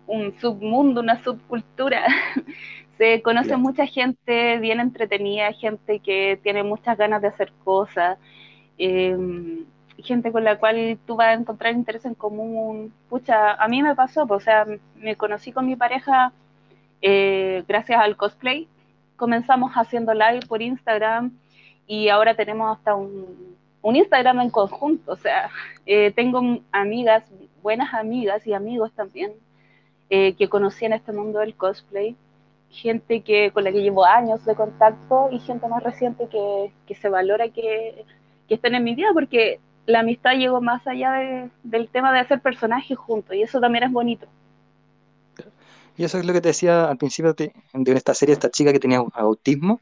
un 0.07 0.37
submundo, 0.39 1.01
una 1.01 1.23
subcultura. 1.23 2.05
Se 2.97 3.21
conoce 3.21 3.55
mucha 3.57 3.85
gente 3.85 4.57
bien 4.57 4.79
entretenida, 4.79 5.53
gente 5.53 5.99
que 5.99 6.39
tiene 6.41 6.63
muchas 6.63 6.97
ganas 6.97 7.21
de 7.21 7.27
hacer 7.27 7.53
cosas, 7.63 8.17
em, 8.79 9.65
gente 9.99 10.31
con 10.31 10.43
la 10.43 10.57
cual 10.57 10.97
tú 11.05 11.15
vas 11.15 11.27
a 11.27 11.33
encontrar 11.33 11.73
interés 11.73 12.05
en 12.05 12.15
común. 12.15 12.91
Pucha, 13.07 13.53
a 13.53 13.67
mí 13.67 13.83
me 13.83 13.95
pasó, 13.95 14.25
pues, 14.25 14.41
o 14.41 14.43
sea, 14.43 14.65
me 14.95 15.15
conocí 15.15 15.51
con 15.51 15.67
mi 15.67 15.75
pareja 15.75 16.33
eh, 17.01 17.63
gracias 17.67 17.99
al 17.99 18.17
cosplay. 18.17 18.67
Comenzamos 19.15 19.71
haciendo 19.73 20.13
live 20.13 20.45
por 20.47 20.61
Instagram 20.61 21.31
y 21.87 22.09
ahora 22.09 22.35
tenemos 22.35 22.77
hasta 22.77 22.95
un, 22.95 23.55
Instagram 23.83 24.41
en 24.41 24.49
conjunto. 24.49 25.13
O 25.13 25.15
sea, 25.15 25.49
eh, 25.85 26.11
tengo 26.11 26.41
amigas, 26.71 27.23
buenas 27.61 27.93
amigas 27.93 28.45
y 28.45 28.53
amigos 28.53 28.91
también 28.93 29.31
eh, 30.09 30.35
que 30.35 30.49
conocí 30.49 30.85
en 30.85 30.93
este 30.93 31.13
mundo 31.13 31.39
del 31.39 31.55
cosplay, 31.55 32.15
gente 32.69 33.21
que, 33.21 33.51
con 33.51 33.63
la 33.63 33.71
que 33.71 33.81
llevo 33.81 34.05
años 34.05 34.43
de 34.45 34.55
contacto 34.55 35.29
y 35.31 35.39
gente 35.39 35.67
más 35.67 35.83
reciente 35.83 36.27
que, 36.27 36.71
que 36.85 36.95
se 36.95 37.09
valora 37.09 37.49
que, 37.49 38.05
que, 38.47 38.55
estén 38.55 38.75
en 38.75 38.83
mi 38.83 38.95
vida, 38.95 39.09
porque 39.13 39.59
la 39.85 39.99
amistad 39.99 40.33
llegó 40.33 40.61
más 40.61 40.85
allá 40.85 41.49
del 41.63 41.89
tema 41.89 42.13
de 42.13 42.19
hacer 42.19 42.41
personajes 42.41 42.97
juntos 42.97 43.35
y 43.35 43.41
eso 43.41 43.59
también 43.59 43.85
es 43.85 43.91
bonito. 43.91 44.27
Y 45.97 46.03
eso 46.03 46.19
es 46.19 46.25
lo 46.25 46.33
que 46.33 46.41
te 46.41 46.49
decía 46.49 46.89
al 46.89 46.97
principio 46.97 47.33
de, 47.33 47.51
esta 47.87 48.13
serie, 48.13 48.33
esta 48.33 48.51
chica 48.51 48.71
que 48.71 48.79
tenía 48.79 49.03
autismo 49.13 49.81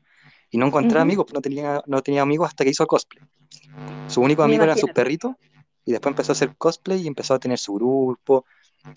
y 0.49 0.58
no 0.58 0.67
encontraba 0.67 1.01
amigos, 1.01 1.25
no 1.34 1.41
tenía, 1.41 1.84
no 1.86 2.01
tenía 2.01 2.21
amigos 2.21 2.47
hasta 2.47 2.63
que 2.63 2.69
hizo 2.69 2.88
cosplay. 2.88 3.28
Su 4.08 4.21
único 4.21 4.41
amigo 4.41 4.63
era 4.63 4.78
su 4.78 4.88
perrito 4.88 5.38
y 5.84 5.91
después 5.91 6.12
empezó 6.12 6.32
a 6.32 6.34
hacer 6.34 6.56
cosplay 6.58 7.01
y 7.01 7.08
empezó 7.08 7.34
a 7.34 7.39
tener 7.39 7.58
su 7.58 7.73
grupo 7.73 8.45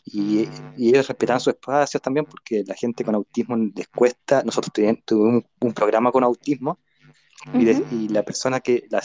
y, 0.04 0.48
ellos 0.76 1.08
respetaban 1.08 1.40
sus 1.40 1.54
espacios 1.54 2.00
también 2.00 2.24
porque 2.24 2.62
la 2.64 2.74
gente 2.74 3.04
con 3.04 3.16
autismo 3.16 3.56
les 3.56 3.88
cuesta, 3.88 4.42
nosotros 4.44 4.72
tuvimos 5.04 5.44
un, 5.60 5.72
programa 5.72 6.12
con 6.12 6.22
autismo 6.22 6.78
y, 7.54 8.08
la 8.08 8.22
persona 8.22 8.60
que, 8.60 8.86
la, 8.90 9.02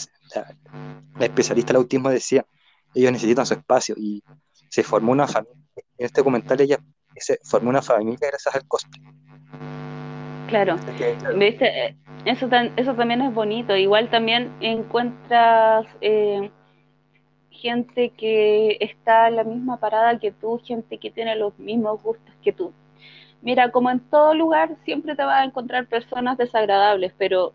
especialista 1.18 1.72
del 1.72 1.82
autismo 1.82 2.10
decía, 2.10 2.46
ellos 2.94 3.10
necesitan 3.10 3.46
su 3.46 3.54
espacio 3.54 3.96
y 3.98 4.22
se 4.68 4.84
formó 4.84 5.10
una 5.12 5.26
familia, 5.26 5.56
en 5.98 6.06
este 6.06 6.20
documental 6.20 6.60
ella 6.60 6.78
se 7.20 7.38
formó 7.44 7.70
una 7.70 7.82
familia 7.82 8.28
gracias 8.28 8.54
al 8.54 8.66
cosplay. 8.66 9.02
Claro, 10.48 10.76
¿viste? 11.36 11.96
Eso, 12.24 12.48
eso 12.76 12.94
también 12.94 13.22
es 13.22 13.34
bonito, 13.34 13.76
igual 13.76 14.10
también 14.10 14.52
encuentras... 14.60 15.86
Eh, 16.00 16.50
gente 17.64 18.10
que 18.10 18.76
está 18.80 19.28
en 19.28 19.36
la 19.36 19.44
misma 19.44 19.78
parada 19.78 20.18
que 20.18 20.32
tú, 20.32 20.60
gente 20.62 20.98
que 20.98 21.10
tiene 21.10 21.34
los 21.36 21.58
mismos 21.58 22.02
gustos 22.02 22.34
que 22.42 22.52
tú. 22.52 22.72
Mira, 23.40 23.70
como 23.70 23.90
en 23.90 24.00
todo 24.00 24.34
lugar, 24.34 24.76
siempre 24.84 25.14
te 25.16 25.24
vas 25.24 25.40
a 25.40 25.44
encontrar 25.44 25.86
personas 25.86 26.36
desagradables, 26.36 27.12
pero 27.16 27.52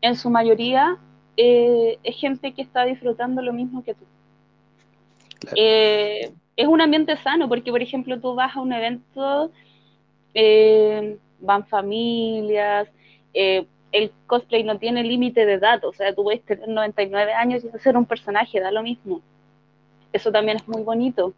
en 0.00 0.16
su 0.16 0.30
mayoría 0.30 0.98
eh, 1.36 1.98
es 2.02 2.16
gente 2.16 2.52
que 2.54 2.62
está 2.62 2.84
disfrutando 2.84 3.40
lo 3.42 3.52
mismo 3.52 3.84
que 3.84 3.94
tú. 3.94 4.04
Eh, 5.56 6.32
es 6.56 6.66
un 6.66 6.80
ambiente 6.80 7.16
sano, 7.18 7.48
porque 7.48 7.70
por 7.70 7.82
ejemplo 7.82 8.20
tú 8.20 8.34
vas 8.34 8.56
a 8.56 8.60
un 8.60 8.72
evento, 8.72 9.50
eh, 10.34 11.16
van 11.40 11.66
familias, 11.66 12.88
el 13.92 14.12
cosplay 14.26 14.64
no 14.64 14.78
tiene 14.78 15.02
límite 15.02 15.44
de 15.46 15.54
edad, 15.54 15.84
o 15.84 15.92
sea, 15.92 16.14
tú 16.14 16.24
puedes 16.24 16.42
tener 16.42 16.68
99 16.68 17.32
años 17.34 17.62
y 17.64 17.68
hacer 17.68 17.96
un 17.96 18.06
personaje, 18.06 18.60
da 18.60 18.70
lo 18.70 18.82
mismo. 18.82 19.20
Eso 20.12 20.32
también 20.32 20.56
es 20.56 20.66
muy 20.66 20.82
bonito. 20.82 21.34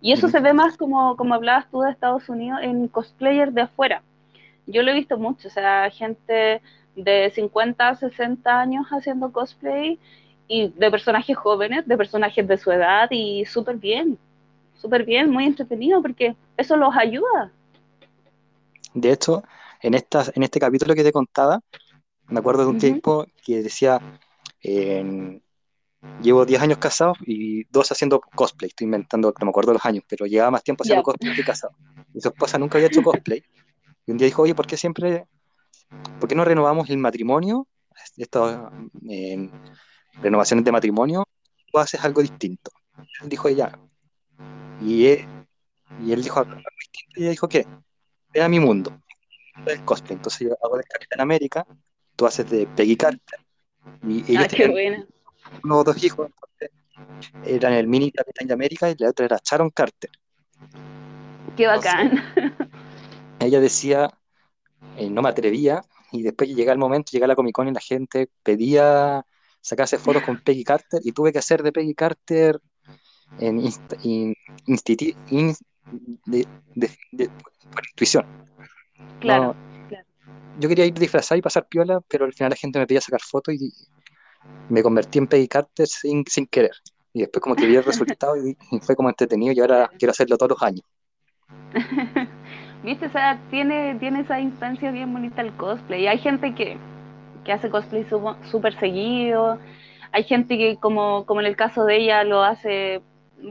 Y 0.00 0.12
eso 0.12 0.28
se 0.28 0.40
ve 0.40 0.52
más 0.52 0.76
como, 0.76 1.16
como 1.16 1.34
hablabas 1.34 1.70
tú 1.70 1.80
de 1.80 1.90
Estados 1.90 2.28
Unidos 2.28 2.60
en 2.62 2.88
cosplayers 2.88 3.54
de 3.54 3.62
afuera. 3.62 4.02
Yo 4.66 4.82
lo 4.82 4.90
he 4.90 4.94
visto 4.94 5.18
mucho, 5.18 5.48
o 5.48 5.50
sea, 5.50 5.90
gente 5.90 6.60
de 6.94 7.30
50, 7.30 7.94
60 7.94 8.60
años 8.60 8.86
haciendo 8.90 9.32
cosplay 9.32 9.98
y 10.46 10.68
de 10.68 10.90
personajes 10.90 11.36
jóvenes, 11.36 11.86
de 11.86 11.96
personajes 11.96 12.46
de 12.46 12.56
su 12.58 12.70
edad 12.70 13.08
y 13.10 13.44
súper 13.46 13.76
bien, 13.76 14.18
súper 14.80 15.04
bien, 15.04 15.30
muy 15.30 15.44
entretenido 15.44 16.00
porque 16.00 16.36
eso 16.56 16.76
los 16.76 16.96
ayuda. 16.96 17.52
De 18.94 19.12
hecho, 19.12 19.42
en, 19.82 19.94
esta, 19.94 20.24
en 20.34 20.42
este 20.42 20.58
capítulo 20.58 20.94
que 20.94 21.04
te 21.04 21.12
contaba, 21.12 21.60
me 22.26 22.40
acuerdo 22.40 22.62
de 22.62 22.70
un 22.70 22.78
tiempo 22.78 23.26
que 23.44 23.62
decía, 23.62 24.00
Llevo 26.22 26.46
10 26.46 26.62
años 26.62 26.78
casado 26.78 27.14
y 27.26 27.64
dos 27.64 27.90
haciendo 27.90 28.20
cosplay. 28.20 28.68
Estoy 28.68 28.84
inventando, 28.84 29.34
no 29.38 29.46
me 29.46 29.50
acuerdo 29.50 29.72
los 29.72 29.84
años, 29.84 30.04
pero 30.08 30.26
llevaba 30.26 30.52
más 30.52 30.62
tiempo 30.62 30.84
haciendo 30.84 31.02
cosplay 31.02 31.34
que 31.34 31.44
casado. 31.44 31.74
Y 32.14 32.20
su 32.20 32.28
esposa 32.28 32.58
nunca 32.58 32.78
había 32.78 32.88
hecho 32.88 33.02
cosplay. 33.02 33.42
Y 34.06 34.12
un 34.12 34.18
día 34.18 34.26
dijo, 34.26 34.42
oye, 34.42 34.54
¿por 34.54 34.66
qué 34.66 34.76
siempre, 34.76 35.26
por 36.20 36.28
qué 36.28 36.34
no 36.34 36.44
renovamos 36.44 36.88
el 36.90 36.98
matrimonio? 36.98 37.66
Estas 38.16 38.60
renovaciones 40.22 40.64
de 40.64 40.72
matrimonio, 40.72 41.24
tú 41.70 41.78
haces 41.78 42.02
algo 42.04 42.22
distinto. 42.22 42.70
Dijo, 43.24 43.48
ella. 43.48 43.78
Y 44.80 45.06
él, 45.06 45.26
y 46.04 46.12
él 46.12 46.22
dijo, 46.22 46.44
y 47.16 47.22
ella 47.22 47.30
dijo, 47.30 47.48
¿qué? 47.48 47.66
Era 48.32 48.48
mi 48.48 48.60
mundo. 48.60 49.00
El 49.66 49.84
cosplay. 49.84 50.16
Entonces 50.16 50.48
yo 50.48 50.56
hago 50.62 50.76
de 50.76 50.84
Capitán 50.84 51.20
América, 51.20 51.66
tú 52.16 52.26
haces 52.26 52.48
de 52.48 52.66
Peggy 52.66 52.96
Carter. 52.96 53.40
Y 54.06 54.32
ella 54.32 54.42
ah, 54.44 54.48
qué 54.48 54.68
buena 54.68 55.06
unos 55.62 55.84
dos 55.84 56.02
hijos, 56.02 56.30
eran 57.44 57.72
el 57.74 57.86
mini 57.86 58.10
Capitán 58.10 58.48
de 58.48 58.54
América 58.54 58.90
y 58.90 58.94
la 58.98 59.10
otra 59.10 59.26
era 59.26 59.40
Sharon 59.42 59.70
Carter. 59.70 60.10
Qué 61.56 61.66
bacán. 61.66 62.22
ella 63.40 63.60
decía, 63.60 64.10
eh, 64.96 65.10
no 65.10 65.22
me 65.22 65.28
atrevía, 65.28 65.82
y 66.12 66.22
después 66.22 66.48
que 66.48 66.54
llega 66.54 66.72
el 66.72 66.78
momento, 66.78 67.10
llega 67.12 67.26
la 67.26 67.34
Comic 67.36 67.54
Con 67.54 67.68
y 67.68 67.72
la 67.72 67.80
gente 67.80 68.28
pedía 68.42 69.24
sacarse 69.60 69.98
fotos 69.98 70.22
con 70.22 70.40
Peggy 70.40 70.64
Carter, 70.64 71.00
y 71.04 71.12
tuve 71.12 71.32
que 71.32 71.38
hacer 71.38 71.62
de 71.62 71.72
Peggy 71.72 71.94
Carter 71.94 72.60
en 73.40 74.34
por 77.72 77.86
intuición. 77.90 78.26
Claro, 79.20 79.54
Yo 80.58 80.68
quería 80.68 80.86
ir 80.86 80.94
disfrazado 80.94 81.38
y 81.38 81.42
pasar 81.42 81.66
piola, 81.66 82.00
pero 82.08 82.24
al 82.24 82.32
final 82.32 82.50
la 82.50 82.56
gente 82.56 82.78
me 82.78 82.86
pedía 82.86 83.00
sacar 83.00 83.20
fotos 83.20 83.54
y 83.54 83.72
me 84.68 84.82
convertí 84.82 85.18
en 85.18 85.26
Peggy 85.26 85.48
Carter 85.48 85.86
sin, 85.86 86.24
sin 86.26 86.46
querer. 86.46 86.72
Y 87.12 87.20
después 87.20 87.42
como 87.42 87.54
que 87.54 87.66
vi 87.66 87.76
el 87.76 87.84
resultado 87.84 88.36
y, 88.36 88.56
fue 88.80 88.96
como 88.96 89.08
entretenido 89.08 89.52
y 89.52 89.60
ahora 89.60 89.90
quiero 89.98 90.10
hacerlo 90.12 90.36
todos 90.36 90.50
los 90.50 90.62
años. 90.62 90.82
Viste, 92.82 93.06
o 93.06 93.10
sea, 93.10 93.40
tiene, 93.50 93.96
tiene 93.96 94.20
esa 94.20 94.38
instancia 94.38 94.90
bien 94.92 95.12
bonita 95.12 95.42
el 95.42 95.52
cosplay. 95.56 96.06
Hay 96.06 96.18
gente 96.18 96.54
que, 96.54 96.76
que 97.44 97.52
hace 97.52 97.70
cosplay 97.70 98.06
súper 98.50 98.78
seguido. 98.78 99.58
Hay 100.12 100.24
gente 100.24 100.56
que, 100.56 100.76
como, 100.76 101.26
como 101.26 101.40
en 101.40 101.46
el 101.46 101.56
caso 101.56 101.84
de 101.84 101.96
ella, 101.96 102.22
lo 102.22 102.42
hace, 102.42 103.02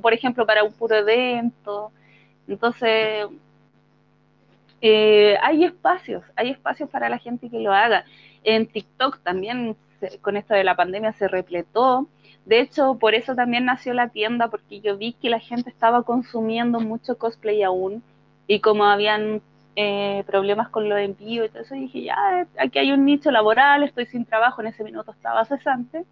por 0.02 0.14
ejemplo, 0.14 0.46
para 0.46 0.64
un 0.64 0.74
puro 0.74 0.96
evento. 0.96 1.92
Entonces, 2.48 3.28
eh, 4.82 5.38
hay 5.42 5.64
espacios, 5.64 6.24
hay 6.36 6.52
espacios 6.52 6.90
para 6.90 7.10
la 7.10 7.18
gente 7.18 7.50
que 7.50 7.60
lo 7.60 7.74
haga. 7.74 8.06
En 8.44 8.68
TikTok 8.68 9.20
también 9.24 9.76
con 10.22 10.38
esto 10.38 10.54
de 10.54 10.64
la 10.64 10.76
pandemia 10.76 11.14
se 11.14 11.28
repletó. 11.28 12.08
De 12.46 12.62
hecho, 12.62 12.96
por 13.00 13.16
eso 13.16 13.36
también 13.36 13.66
nació 13.66 13.94
la 13.94 14.10
tienda, 14.10 14.48
porque 14.50 14.80
yo 14.80 14.98
vi 14.98 15.14
que 15.14 15.30
la 15.30 15.40
gente 15.40 15.70
estaba 15.70 16.04
consumiendo 16.04 16.80
mucho 16.80 17.18
cosplay 17.18 17.64
aún. 17.64 18.04
Y 18.48 18.62
como 18.62 18.86
habían 18.86 19.42
eh, 19.76 20.24
problemas 20.26 20.70
con 20.70 20.90
los 20.90 21.00
envíos 21.00 21.48
y 21.48 21.50
todo 21.50 21.62
eso. 21.64 21.76
Dije, 21.76 22.04
ya, 22.04 22.48
aquí 22.60 22.80
hay 22.80 22.92
un 22.92 23.06
nicho 23.06 23.32
laboral, 23.32 23.84
estoy 23.84 24.06
sin 24.06 24.26
trabajo, 24.26 24.62
en 24.62 24.68
ese 24.68 24.84
minuto 24.84 25.12
estaba 25.12 25.46
cesante. 25.46 26.06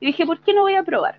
Y 0.00 0.06
dije, 0.06 0.26
¿por 0.26 0.40
qué 0.40 0.52
no 0.52 0.62
voy 0.62 0.74
a 0.74 0.82
probar? 0.82 1.16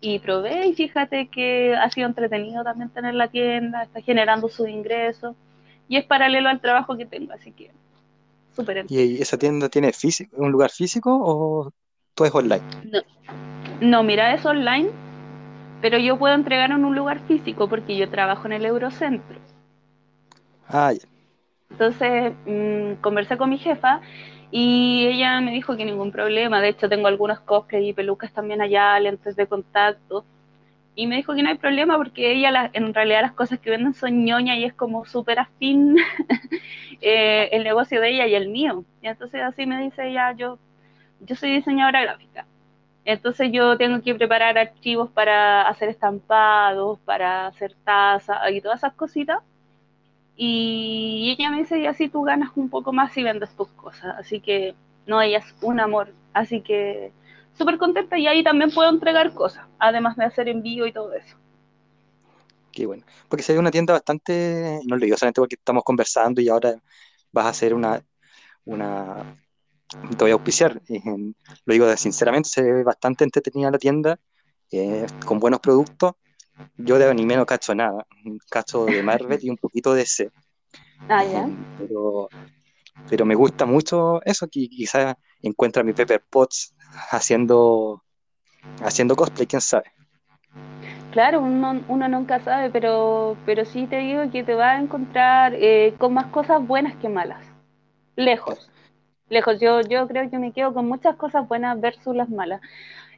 Y 0.00 0.20
probé 0.20 0.68
y 0.68 0.74
fíjate 0.74 1.28
que 1.28 1.74
ha 1.74 1.90
sido 1.90 2.06
entretenido 2.06 2.62
también 2.62 2.90
tener 2.90 3.14
la 3.14 3.28
tienda, 3.28 3.82
está 3.82 4.00
generando 4.00 4.48
sus 4.48 4.68
ingresos 4.68 5.34
y 5.88 5.96
es 5.96 6.04
paralelo 6.04 6.48
al 6.48 6.60
trabajo 6.60 6.96
que 6.96 7.06
tengo, 7.06 7.32
así 7.32 7.50
que 7.50 7.70
súper 8.54 8.86
¿Y 8.88 9.20
esa 9.20 9.36
tienda 9.36 9.68
tiene 9.68 9.92
físico, 9.92 10.36
un 10.36 10.52
lugar 10.52 10.70
físico 10.70 11.18
o 11.20 11.70
todo 12.14 12.28
es 12.28 12.34
online? 12.34 12.62
No, 12.84 13.00
no, 13.80 14.02
mira, 14.02 14.34
es 14.34 14.44
online, 14.46 14.88
pero 15.80 15.98
yo 15.98 16.18
puedo 16.18 16.34
entregar 16.34 16.70
en 16.70 16.84
un 16.84 16.94
lugar 16.94 17.20
físico 17.26 17.68
porque 17.68 17.96
yo 17.96 18.08
trabajo 18.08 18.46
en 18.46 18.52
el 18.52 18.66
Eurocentro. 18.66 19.38
Ah, 20.68 20.92
Entonces 21.70 22.32
mm, 22.46 23.00
conversé 23.00 23.36
con 23.36 23.50
mi 23.50 23.58
jefa 23.58 24.00
y 24.50 25.06
ella 25.06 25.40
me 25.40 25.52
dijo 25.52 25.76
que 25.76 25.84
ningún 25.84 26.10
problema. 26.12 26.60
De 26.60 26.68
hecho, 26.68 26.88
tengo 26.88 27.08
algunos 27.08 27.40
cosplays 27.40 27.88
y 27.88 27.92
pelucas 27.92 28.32
también 28.32 28.60
allá, 28.62 28.98
lentes 28.98 29.36
de 29.36 29.46
contacto. 29.46 30.24
Y 30.94 31.06
me 31.06 31.16
dijo 31.16 31.34
que 31.34 31.42
no 31.42 31.50
hay 31.50 31.58
problema 31.58 31.96
porque 31.96 32.32
ella, 32.32 32.70
en 32.72 32.94
realidad, 32.94 33.22
las 33.22 33.32
cosas 33.32 33.60
que 33.60 33.70
venden 33.70 33.94
son 33.94 34.24
ñoña 34.24 34.56
y 34.56 34.64
es 34.64 34.72
como 34.74 35.04
súper 35.04 35.38
afín 35.38 35.96
eh, 37.00 37.50
el 37.52 37.64
negocio 37.64 38.00
de 38.00 38.10
ella 38.10 38.26
y 38.26 38.34
el 38.34 38.48
mío. 38.48 38.84
Y 39.02 39.08
entonces, 39.08 39.42
así 39.42 39.66
me 39.66 39.80
dice 39.82 40.08
ella: 40.08 40.32
Yo, 40.32 40.58
yo 41.20 41.36
soy 41.36 41.52
diseñadora 41.52 42.02
gráfica. 42.02 42.46
Entonces, 43.04 43.50
yo 43.52 43.76
tengo 43.78 44.02
que 44.02 44.14
preparar 44.14 44.58
archivos 44.58 45.10
para 45.10 45.68
hacer 45.68 45.88
estampados, 45.88 46.98
para 47.00 47.46
hacer 47.48 47.74
tazas 47.84 48.38
y 48.52 48.60
todas 48.60 48.80
esas 48.80 48.94
cositas 48.94 49.40
y 50.40 51.34
ella 51.36 51.50
me 51.50 51.58
dice, 51.58 51.80
y 51.80 51.86
así 51.86 52.08
tú 52.08 52.22
ganas 52.22 52.50
un 52.54 52.70
poco 52.70 52.92
más 52.92 53.14
y 53.16 53.24
vendes 53.24 53.50
tus 53.56 53.66
cosas. 53.70 54.14
Así 54.16 54.38
que, 54.38 54.76
no, 55.04 55.20
ella 55.20 55.38
es 55.38 55.52
un 55.62 55.80
amor. 55.80 56.14
Así 56.32 56.60
que, 56.60 57.10
súper 57.54 57.76
contenta 57.76 58.16
y 58.16 58.28
ahí 58.28 58.44
también 58.44 58.70
puedo 58.70 58.88
entregar 58.88 59.34
cosas, 59.34 59.66
además 59.80 60.16
de 60.16 60.26
hacer 60.26 60.48
envío 60.48 60.86
y 60.86 60.92
todo 60.92 61.12
eso. 61.12 61.36
Qué 62.70 62.86
bueno. 62.86 63.02
Porque 63.28 63.42
se 63.42 63.52
ve 63.52 63.58
una 63.58 63.72
tienda 63.72 63.94
bastante, 63.94 64.78
no 64.86 64.94
lo 64.94 65.04
digo 65.04 65.16
solamente 65.16 65.40
porque 65.40 65.56
estamos 65.56 65.82
conversando 65.82 66.40
y 66.40 66.48
ahora 66.48 66.76
vas 67.32 67.46
a 67.46 67.48
hacer 67.48 67.74
una, 67.74 68.00
una, 68.64 69.36
te 69.88 70.24
voy 70.24 70.30
a 70.30 70.34
auspiciar. 70.34 70.80
lo 71.64 71.72
digo 71.72 71.96
sinceramente, 71.96 72.48
se 72.48 72.62
ve 72.62 72.84
bastante 72.84 73.24
entretenida 73.24 73.72
la 73.72 73.78
tienda, 73.78 74.20
eh, 74.70 75.04
con 75.26 75.40
buenos 75.40 75.58
productos 75.58 76.14
yo 76.76 76.98
de 76.98 77.10
anime 77.10 77.36
no 77.36 77.46
cacho 77.46 77.74
nada, 77.74 78.06
cacho 78.50 78.86
de 78.86 79.02
Marvel 79.02 79.38
y 79.42 79.50
un 79.50 79.56
poquito 79.56 79.94
de 79.94 80.06
C. 80.06 80.30
Ah, 81.08 81.24
ya. 81.24 81.48
Pero, 81.76 82.28
pero 83.08 83.24
me 83.24 83.34
gusta 83.34 83.66
mucho 83.66 84.22
eso, 84.24 84.46
que 84.48 84.68
quizás 84.68 85.16
encuentra 85.42 85.82
a 85.82 85.84
mi 85.84 85.92
Pepper 85.92 86.22
Potts 86.30 86.74
haciendo, 87.10 88.02
haciendo 88.80 89.16
cosplay, 89.16 89.46
quién 89.46 89.60
sabe. 89.60 89.92
Claro, 91.12 91.40
uno, 91.40 91.82
uno, 91.88 92.08
nunca 92.08 92.38
sabe, 92.40 92.70
pero, 92.70 93.36
pero 93.46 93.64
sí 93.64 93.86
te 93.86 93.98
digo 93.98 94.30
que 94.30 94.44
te 94.44 94.54
va 94.54 94.72
a 94.72 94.80
encontrar 94.80 95.54
eh, 95.54 95.94
con 95.98 96.12
más 96.12 96.26
cosas 96.26 96.64
buenas 96.66 96.94
que 96.96 97.08
malas. 97.08 97.42
Lejos. 98.14 98.70
Lejos. 99.28 99.58
Yo, 99.58 99.80
yo 99.80 100.06
creo 100.06 100.30
que 100.30 100.38
me 100.38 100.52
quedo 100.52 100.74
con 100.74 100.86
muchas 100.86 101.16
cosas 101.16 101.48
buenas 101.48 101.80
versus 101.80 102.14
las 102.14 102.28
malas. 102.28 102.60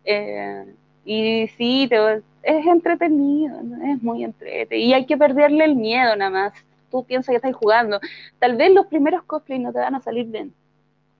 Eh, 0.04 0.74
y 1.04 1.48
sí, 1.56 1.86
te, 1.88 2.22
es 2.42 2.66
entretenido, 2.66 3.60
es 3.84 4.02
muy 4.02 4.24
entretenido. 4.24 4.86
Y 4.86 4.92
hay 4.92 5.06
que 5.06 5.16
perderle 5.16 5.64
el 5.64 5.76
miedo 5.76 6.16
nada 6.16 6.30
más. 6.30 6.52
Tú 6.90 7.04
piensas 7.04 7.32
que 7.32 7.36
estás 7.36 7.54
jugando. 7.54 8.00
Tal 8.38 8.56
vez 8.56 8.72
los 8.72 8.86
primeros 8.86 9.22
cosplays 9.24 9.60
no 9.60 9.72
te 9.72 9.78
van 9.78 9.94
a 9.94 10.00
salir 10.00 10.26
bien, 10.26 10.52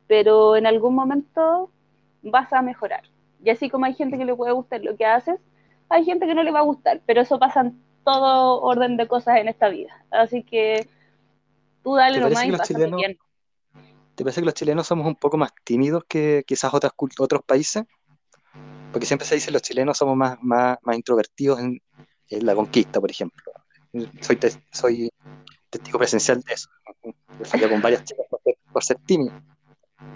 pero 0.06 0.56
en 0.56 0.66
algún 0.66 0.94
momento 0.94 1.70
vas 2.22 2.52
a 2.52 2.62
mejorar. 2.62 3.02
Y 3.42 3.50
así 3.50 3.70
como 3.70 3.86
hay 3.86 3.94
gente 3.94 4.18
que 4.18 4.24
le 4.24 4.34
puede 4.34 4.52
gustar 4.52 4.82
lo 4.82 4.96
que 4.96 5.06
haces, 5.06 5.38
hay 5.88 6.04
gente 6.04 6.26
que 6.26 6.34
no 6.34 6.42
le 6.42 6.50
va 6.50 6.60
a 6.60 6.64
gustar, 6.64 7.00
pero 7.06 7.20
eso 7.20 7.38
pasa 7.38 7.60
en 7.60 7.80
todo 8.04 8.60
orden 8.62 8.96
de 8.96 9.06
cosas 9.06 9.38
en 9.38 9.48
esta 9.48 9.68
vida. 9.68 10.04
Así 10.10 10.42
que 10.42 10.88
tú 11.82 11.94
dale 11.94 12.20
nomás 12.20 12.70
y 12.70 12.74
bien. 12.74 13.18
¿Te 14.14 14.24
parece 14.24 14.40
que 14.40 14.44
los 14.44 14.54
chilenos 14.54 14.86
somos 14.86 15.06
un 15.06 15.16
poco 15.16 15.38
más 15.38 15.50
tímidos 15.64 16.04
que 16.06 16.44
quizás 16.46 16.74
otras, 16.74 16.92
otros 17.18 17.42
países? 17.42 17.84
Porque 18.92 19.06
siempre 19.06 19.26
se 19.26 19.36
dice 19.36 19.50
los 19.50 19.62
chilenos 19.62 19.96
somos 19.96 20.16
más, 20.16 20.38
más, 20.42 20.78
más 20.82 20.96
introvertidos 20.96 21.60
en, 21.60 21.80
la 22.28 22.54
conquista, 22.54 23.00
por 23.00 23.10
ejemplo. 23.10 23.52
Soy, 24.20 24.38
soy 24.70 25.10
testigo 25.68 25.98
presencial 25.98 26.40
de 26.42 26.54
eso. 26.54 26.68
He 27.02 27.68
con 27.68 27.82
varias 27.82 28.04
chicas 28.04 28.26
por 28.72 28.84
ser, 28.84 28.98
tímido. 29.06 29.32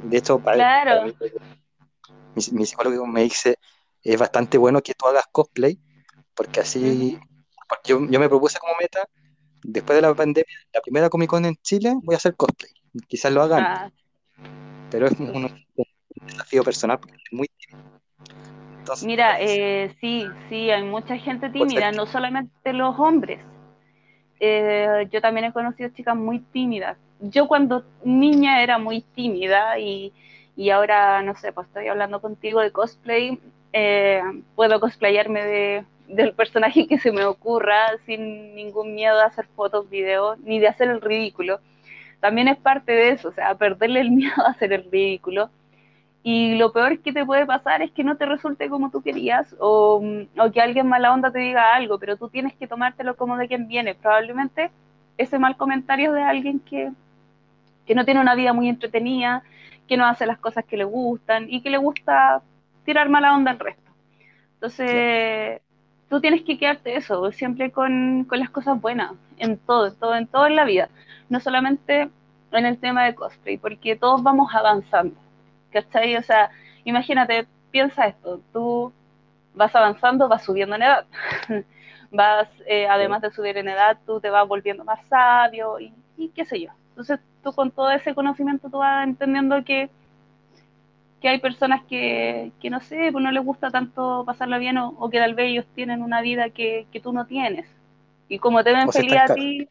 De 0.05 0.19
hecho, 0.19 0.39
claro. 0.41 1.13
mi, 2.53 2.67
psicólogo 2.67 3.07
me 3.07 3.23
dice, 3.23 3.57
es 4.03 4.19
bastante 4.19 4.59
bueno 4.59 4.81
que 4.83 4.95
tú 4.95 5.07
hagas 5.07 5.25
cosplay, 5.33 5.79
porque 6.35 6.61
así, 6.61 7.19
yo, 7.85 8.07
yo, 8.09 8.21
me 8.21 8.29
propuse 8.29 8.59
como 8.59 8.75
meta, 8.81 9.09
después 9.63 9.97
de 9.97 10.03
la 10.03 10.15
pandemia, 10.15 10.57
la 10.73 10.81
primera 10.81 11.09
Comic 11.09 11.31
Con 11.31 11.45
en 11.45 11.57
Chile, 11.57 11.95
voy 12.03 12.15
a 12.15 12.19
hacer 12.19 12.37
cosplay. 12.37 12.71
Quizás 13.09 13.33
lo 13.33 13.43
hagan, 13.43 13.65
ah. 13.65 13.93
pero 14.91 15.07
es 15.07 15.19
un, 15.19 15.67
desafío 16.27 16.63
personal, 16.63 17.01
porque 17.01 17.17
es 17.17 17.33
muy 17.33 17.49
tímido. 17.49 18.01
Mira, 19.05 19.41
eh, 19.41 19.95
sí, 20.01 20.27
sí, 20.49 20.71
hay 20.71 20.83
mucha 20.83 21.17
gente 21.17 21.51
tímida, 21.51 21.93
no 21.93 22.07
solamente 22.07 22.73
los 22.73 22.99
hombres. 22.99 23.41
Eh, 24.41 25.09
yo 25.11 25.21
también 25.21 25.47
he 25.47 25.53
conocido 25.53 25.91
chicas 25.91 26.17
muy 26.17 26.41
tímidas. 26.41 26.99
Yo 27.21 27.49
cuando 27.49 27.85
niña 28.05 28.63
era 28.63 28.79
muy 28.79 29.01
tímida 29.01 29.79
y, 29.79 30.13
ahora, 30.71 31.23
no 31.23 31.35
sé, 31.37 31.53
pues 31.53 31.67
estoy 31.69 31.89
hablando 31.89 32.21
contigo 32.21 32.61
de 32.61 32.71
cosplay, 32.71 33.39
eh, 33.73 34.23
puedo 34.55 34.81
cosplayarme 34.81 35.45
de, 35.45 35.85
del 36.09 36.35
personaje 36.35 36.87
que 36.87 36.99
se 36.99 37.13
me 37.13 37.25
ocurra 37.25 37.97
sin 38.07 38.55
ningún 38.55 38.95
miedo 38.95 39.21
a 39.21 39.27
hacer 39.27 39.47
fotos, 39.57 39.89
videos, 39.89 40.39
ni 40.41 40.59
de 40.59 40.69
hacer 40.69 40.89
el 40.91 41.01
ridículo. 41.01 41.61
También 42.21 42.49
es 42.49 42.59
parte 42.59 42.93
de 42.93 43.11
eso, 43.11 43.29
o 43.29 43.33
sea, 43.33 43.55
perderle 43.55 44.01
el 44.01 44.11
miedo 44.13 44.35
a 44.45 44.51
hacer 44.51 44.73
el 44.73 44.91
ridículo 44.91 45.51
y 46.27 46.57
lo 46.57 46.73
peor 46.73 47.01
que 47.01 47.13
te 47.13 47.27
puede 47.27 47.45
pasar 47.45 47.83
es 47.83 47.91
que 47.91 48.03
no 48.03 48.17
te 48.17 48.25
resulte 48.25 48.71
como 48.71 48.91
tú 48.91 49.03
querías 49.03 49.55
o, 49.61 50.03
o, 50.39 50.53
que 50.53 50.61
alguien 50.63 50.89
mala 50.89 51.13
onda 51.13 51.31
te 51.31 51.39
diga 51.39 51.75
algo, 51.75 51.99
pero 51.99 52.17
tú 52.17 52.31
tienes 52.31 52.55
que 52.55 52.67
tomártelo 52.67 53.15
como 53.15 53.37
de 53.37 53.47
quien 53.47 53.69
viene. 53.69 53.95
Probablemente 53.95 54.71
ese 55.19 55.39
mal 55.39 55.59
comentario 55.59 56.09
es 56.09 56.15
de 56.15 56.23
alguien 56.23 56.61
que, 56.61 56.91
que 57.87 57.95
no 57.95 58.07
tiene 58.07 58.23
una 58.23 58.35
vida 58.35 58.55
muy 58.55 58.71
entretenida, 58.71 59.43
que 59.87 59.99
no 59.99 60.07
hace 60.07 60.25
las 60.25 60.39
cosas 60.39 60.65
que 60.65 60.79
le 60.79 60.85
gustan 60.85 61.47
y 61.51 61.61
que 61.61 61.69
le 61.69 61.77
gusta 61.77 62.41
tirar 62.87 63.11
mala 63.11 63.35
onda 63.35 63.51
al 63.51 63.59
resto. 63.59 63.91
Entonces, 64.55 65.61
tú 66.09 66.23
tienes 66.23 66.41
que 66.41 66.57
quedarte 66.57 66.97
eso, 66.97 67.33
siempre 67.33 67.71
con, 67.71 68.25
con 68.25 68.41
las 68.41 68.49
cosas 68.49 68.81
buenas, 68.81 69.13
en 69.37 69.59
todo, 69.59 69.89
en 69.89 69.97
todo, 69.97 70.17
en 70.17 70.27
todo 70.27 70.47
en 70.47 70.57
la 70.57 70.65
vida. 70.65 70.89
No 71.29 71.39
solamente 71.39 72.09
en 72.51 72.65
el 72.65 72.79
tema 72.79 73.05
de 73.05 73.15
cosplay, 73.15 73.59
porque 73.59 73.95
todos 73.95 74.23
vamos 74.23 74.55
avanzando 74.55 75.24
¿cachai? 75.75 76.17
O 76.17 76.23
sea, 76.23 76.51
imagínate, 76.85 77.47
piensa 77.71 78.07
esto, 78.07 78.41
tú 78.53 78.93
vas 79.55 79.75
avanzando, 79.75 80.29
vas 80.29 80.45
subiendo 80.45 80.77
en 80.77 80.83
edad, 80.83 81.07
vas, 82.11 82.49
eh, 82.67 82.87
además 82.89 83.21
de 83.21 83.33
subir 83.33 83.59
en 83.59 83.69
edad, 83.69 83.99
tú 84.07 84.21
te 84.21 84.31
vas 84.31 84.47
volviendo 84.49 84.85
más 84.85 85.05
sabio 85.09 85.79
y, 85.81 85.93
qué 86.35 86.45
sé 86.45 86.61
yo. 86.61 86.71
Entonces 86.91 87.19
tú 87.43 87.53
con 87.53 87.71
todo 87.71 87.91
ese 87.91 88.15
conocimiento 88.15 88.71
tú 88.71 88.79
vas 88.79 89.05
entendiendo 89.05 89.63
que, 89.65 89.91
que 91.21 91.29
hay 91.29 91.41
personas 91.41 91.83
que, 91.85 92.53
que, 92.61 92.71
no 92.71 92.81
sé, 92.81 93.11
pues 93.11 93.23
no 93.23 93.33
les 93.33 93.45
gusta 93.45 93.71
tanto 93.71 94.25
pasarla 94.25 94.59
bien 94.59 94.79
o, 94.79 95.11
que 95.11 95.19
tal 95.19 95.35
vez 95.35 95.51
ellos 95.51 95.67
tienen 95.75 96.03
una 96.03 96.23
vida 96.23 96.51
que, 96.51 96.87
que 96.93 97.01
tú 97.01 97.13
no 97.13 97.27
tienes. 97.27 97.67
Y 98.29 98.39
como 98.39 98.63
te 98.63 98.73
ven 98.73 98.91
feliz 98.91 99.17
a 99.17 99.35
ti, 99.35 99.69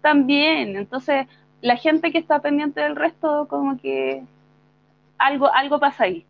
también. 0.00 0.76
Entonces, 0.76 1.26
la 1.62 1.76
gente 1.76 2.12
que 2.12 2.18
está 2.18 2.40
pendiente 2.40 2.80
del 2.80 2.96
resto, 2.96 3.48
como 3.48 3.78
que 3.78 4.22
algo, 5.22 5.52
algo 5.52 5.78
pasa 5.78 6.04
ahí. 6.04 6.24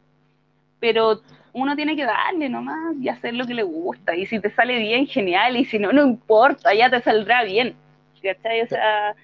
Pero 0.81 1.20
uno 1.52 1.76
tiene 1.76 1.96
que 1.96 2.05
darle 2.05 2.48
nomás 2.48 2.96
y 3.00 3.09
hacer 3.09 3.35
lo 3.35 3.46
que 3.46 3.55
le 3.55 3.62
gusta. 3.62 4.14
Y 4.14 4.26
si 4.26 4.40
te 4.40 4.50
sale 4.50 4.78
bien, 4.78 5.07
genial. 5.07 5.57
Y 5.57 5.64
si 5.64 5.78
no, 5.78 5.92
no 5.92 6.02
importa, 6.02 6.74
ya 6.74 6.90
te 6.90 7.00
saldrá 7.02 7.44
bien. 7.44 7.74
¿Cachai? 8.22 8.62
O 8.62 8.66
sea, 8.68 9.14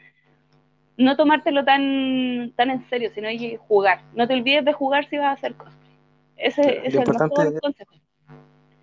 no 0.97 1.17
tomártelo 1.17 1.65
tan, 1.65 2.53
tan 2.57 2.71
en 2.71 2.89
serio, 2.89 3.11
sino 3.15 3.29
jugar. 3.69 4.03
No 4.15 4.27
te 4.27 4.35
olvides 4.35 4.65
de 4.65 4.73
jugar 4.73 5.09
si 5.09 5.17
vas 5.17 5.27
a 5.29 5.33
hacer 5.33 5.55
cosas. 5.55 5.75
Ese, 6.37 6.87
es 6.87 6.95
el 6.95 7.01
mejor 7.01 7.31
consejo. 7.61 7.95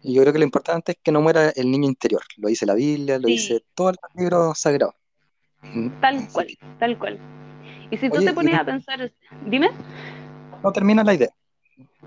Y 0.01 0.13
yo 0.13 0.21
creo 0.21 0.33
que 0.33 0.39
lo 0.39 0.45
importante 0.45 0.91
es 0.91 0.97
que 1.01 1.11
no 1.11 1.21
muera 1.21 1.49
el 1.49 1.71
niño 1.71 1.87
interior. 1.87 2.21
Lo 2.37 2.47
dice 2.47 2.65
la 2.65 2.75
Biblia, 2.75 3.17
lo 3.17 3.27
dice 3.27 3.63
todo 3.73 3.89
el 3.89 3.95
libro 4.15 4.53
sagrado. 4.53 4.93
Tal 5.99 6.27
cual, 6.31 6.47
tal 6.79 6.97
cual. 6.97 7.19
Y 7.89 7.97
si 7.97 8.09
tú 8.09 8.23
te 8.23 8.33
pones 8.33 8.53
a 8.55 8.63
pensar, 8.63 9.11
dime 9.45 9.71
no 10.65 10.71
termina 10.71 11.03
la 11.03 11.13
idea. 11.13 11.29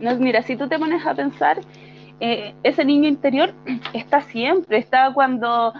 No, 0.00 0.14
mira, 0.16 0.42
si 0.42 0.56
tú 0.56 0.68
te 0.68 0.78
pones 0.78 1.06
a 1.06 1.14
pensar, 1.14 1.60
eh, 2.18 2.54
ese 2.64 2.84
niño 2.84 3.08
interior 3.08 3.54
está 3.94 4.20
siempre, 4.22 4.78
está 4.78 5.12
cuando 5.14 5.72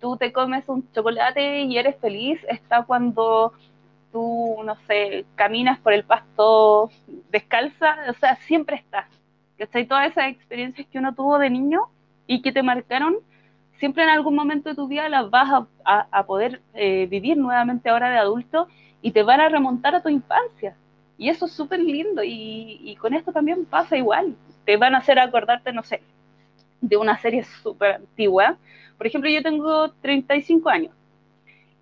tú 0.00 0.16
te 0.16 0.32
comes 0.32 0.66
un 0.68 0.90
chocolate 0.92 1.60
y 1.62 1.76
eres 1.78 1.96
feliz 2.00 2.40
está 2.48 2.82
cuando 2.84 3.52
tú, 4.10 4.56
no 4.64 4.76
sé, 4.86 5.24
caminas 5.34 5.78
por 5.78 5.92
el 5.92 6.04
pasto 6.04 6.90
descalza, 7.30 7.96
o 8.08 8.14
sea, 8.14 8.36
siempre 8.36 8.76
está. 8.76 9.08
¿Cachai? 9.58 9.86
Todas 9.86 10.10
esas 10.10 10.28
experiencias 10.28 10.86
que 10.88 10.98
uno 10.98 11.14
tuvo 11.14 11.38
de 11.38 11.50
niño 11.50 11.82
y 12.26 12.40
que 12.40 12.52
te 12.52 12.62
marcaron, 12.62 13.16
siempre 13.78 14.02
en 14.04 14.08
algún 14.08 14.34
momento 14.34 14.70
de 14.70 14.74
tu 14.74 14.88
vida 14.88 15.08
las 15.08 15.28
vas 15.30 15.66
a, 15.84 16.22
poder 16.24 16.62
eh, 16.72 17.06
vivir 17.10 17.36
nuevamente 17.36 17.90
ahora 17.90 18.10
de 18.10 18.18
adulto 18.18 18.68
y 19.02 19.12
te 19.12 19.22
van 19.22 19.40
a 19.40 19.48
remontar 19.48 19.94
a 19.94 20.02
tu 20.02 20.08
infancia. 20.08 20.76
Y 21.22 21.28
eso 21.28 21.46
es 21.46 21.52
súper 21.52 21.78
lindo 21.78 22.24
y, 22.24 22.80
y, 22.82 22.96
con 22.96 23.14
esto 23.14 23.30
también 23.30 23.64
pasa 23.64 23.96
igual. 23.96 24.34
Te 24.64 24.76
van 24.76 24.96
a 24.96 24.98
hacer 24.98 25.20
acordarte, 25.20 25.72
no 25.72 25.84
sé, 25.84 26.02
de 26.80 26.96
una 26.96 27.16
serie 27.16 27.44
súper 27.62 27.92
antigua. 27.92 28.56
Por 28.98 29.06
ejemplo, 29.06 29.30
yo 29.30 29.40
tengo 29.40 29.92
35 30.02 30.68
años 30.68 30.92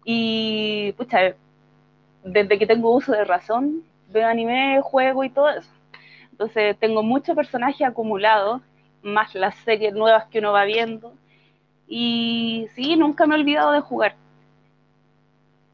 y, 0.04 0.92
pucha, 0.92 1.34
desde 2.22 2.58
que 2.58 2.66
tengo 2.66 2.94
uso 2.94 3.12
de 3.12 3.24
razón, 3.24 3.82
veo 4.10 4.28
anime, 4.28 4.82
juego 4.82 5.24
y 5.24 5.30
todo 5.30 5.48
eso. 5.48 5.70
Entonces 6.32 6.76
tengo 6.78 7.02
muchos 7.02 7.34
personajes 7.34 7.88
acumulados, 7.88 8.60
más 9.02 9.34
las 9.34 9.54
series 9.64 9.94
nuevas 9.94 10.26
que 10.26 10.40
uno 10.40 10.52
va 10.52 10.66
viendo. 10.66 11.14
Y 11.88 12.68
sí, 12.74 12.94
nunca 12.94 13.26
me 13.26 13.36
he 13.36 13.38
olvidado 13.38 13.72
de 13.72 13.80
jugar. 13.80 14.16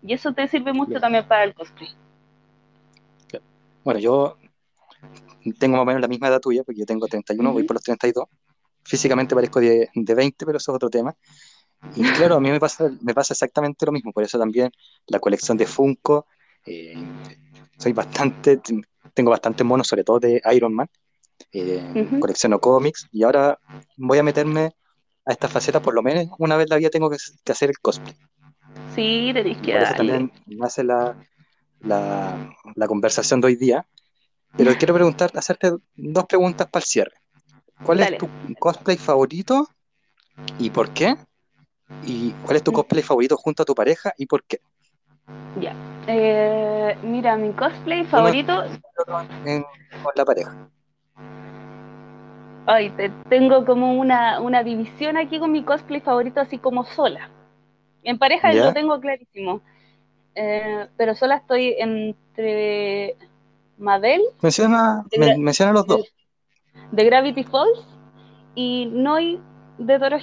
Y 0.02 0.12
eso 0.12 0.32
te 0.32 0.46
sirve 0.46 0.72
mucho 0.72 1.00
también 1.00 1.24
para 1.26 1.42
el 1.42 1.52
cosplay. 1.52 1.90
Bueno, 3.86 4.00
yo 4.00 4.36
tengo 5.60 5.76
más 5.76 5.82
o 5.84 5.86
menos 5.86 6.02
la 6.02 6.08
misma 6.08 6.26
edad 6.26 6.40
tuya, 6.40 6.64
porque 6.64 6.80
yo 6.80 6.86
tengo 6.86 7.06
31, 7.06 7.52
voy 7.52 7.62
por 7.62 7.76
los 7.76 7.84
32. 7.84 8.26
Físicamente 8.82 9.32
parezco 9.32 9.60
de, 9.60 9.88
de 9.94 10.14
20, 10.16 10.44
pero 10.44 10.58
eso 10.58 10.72
es 10.72 10.74
otro 10.74 10.90
tema. 10.90 11.14
Y 11.94 12.02
claro, 12.18 12.34
a 12.34 12.40
mí 12.40 12.50
me 12.50 12.58
pasa, 12.58 12.90
me 13.00 13.14
pasa 13.14 13.32
exactamente 13.32 13.86
lo 13.86 13.92
mismo, 13.92 14.12
por 14.12 14.24
eso 14.24 14.40
también 14.40 14.72
la 15.06 15.20
colección 15.20 15.56
de 15.56 15.66
Funko, 15.66 16.26
eh, 16.66 16.96
soy 17.78 17.92
bastante, 17.92 18.60
tengo 19.14 19.30
bastante 19.30 19.62
monos, 19.62 19.86
sobre 19.86 20.02
todo 20.02 20.18
de 20.18 20.42
Iron 20.52 20.74
Man, 20.74 20.88
eh, 21.52 22.08
colecciono 22.18 22.58
cómics 22.58 23.06
y 23.12 23.22
ahora 23.22 23.56
voy 23.98 24.18
a 24.18 24.24
meterme 24.24 24.74
a 25.24 25.30
esta 25.30 25.46
faceta, 25.46 25.80
por 25.80 25.94
lo 25.94 26.02
menos 26.02 26.26
una 26.40 26.56
vez 26.56 26.68
la 26.68 26.76
vida 26.76 26.90
tengo 26.90 27.08
que, 27.08 27.18
hacer 27.52 27.70
el 27.70 27.78
cosplay. 27.78 28.16
Sí, 28.96 29.30
tenéis 29.32 29.58
que 29.58 29.74
Por 29.74 29.82
eso 29.82 29.94
también 29.94 30.32
me 30.46 30.66
hace 30.66 30.82
la, 30.82 31.16
la, 31.86 32.54
la, 32.74 32.86
conversación 32.86 33.40
de 33.40 33.48
hoy 33.48 33.56
día. 33.56 33.86
Pero 34.56 34.72
quiero 34.78 34.94
preguntar, 34.94 35.30
hacerte 35.34 35.72
dos 35.94 36.24
preguntas 36.24 36.66
para 36.68 36.82
el 36.82 36.86
cierre. 36.86 37.14
¿Cuál 37.84 38.00
es 38.00 38.18
tu 38.18 38.28
cosplay 38.58 38.96
favorito 38.96 39.68
y 40.58 40.70
por 40.70 40.90
qué? 40.90 41.16
¿Y 42.04 42.32
cuál 42.44 42.56
es 42.56 42.62
tu 42.62 42.72
cosplay 42.72 43.02
favorito 43.02 43.36
junto 43.36 43.62
a 43.62 43.66
tu 43.66 43.74
pareja 43.74 44.12
y 44.16 44.26
por 44.26 44.44
qué? 44.44 44.60
Ya. 45.60 45.74
Eh, 46.06 46.96
mira, 47.02 47.36
mi 47.36 47.52
cosplay 47.52 48.04
favorito. 48.04 48.64
con 49.44 50.12
la 50.14 50.24
pareja. 50.24 50.68
Ay, 52.66 52.90
te, 52.90 53.10
tengo 53.28 53.64
como 53.64 53.94
una, 53.94 54.40
una, 54.40 54.64
división 54.64 55.16
aquí 55.16 55.38
con 55.38 55.52
mi 55.52 55.62
cosplay 55.62 56.00
favorito, 56.00 56.40
así 56.40 56.58
como 56.58 56.84
sola. 56.84 57.30
En 58.02 58.18
pareja 58.18 58.52
lo 58.52 58.72
tengo 58.72 59.00
clarísimo. 59.00 59.62
Eh, 60.36 60.86
pero 60.96 61.14
sola 61.14 61.36
estoy 61.36 61.74
entre 61.78 63.16
Mabel. 63.78 64.22
Menciona, 64.42 65.04
menciona 65.38 65.72
los 65.72 65.86
dos. 65.86 66.12
De 66.92 67.04
Gravity 67.04 67.42
Falls 67.42 67.84
y 68.54 68.86
Noi 68.86 69.40
de 69.78 69.98
Doro 69.98 70.18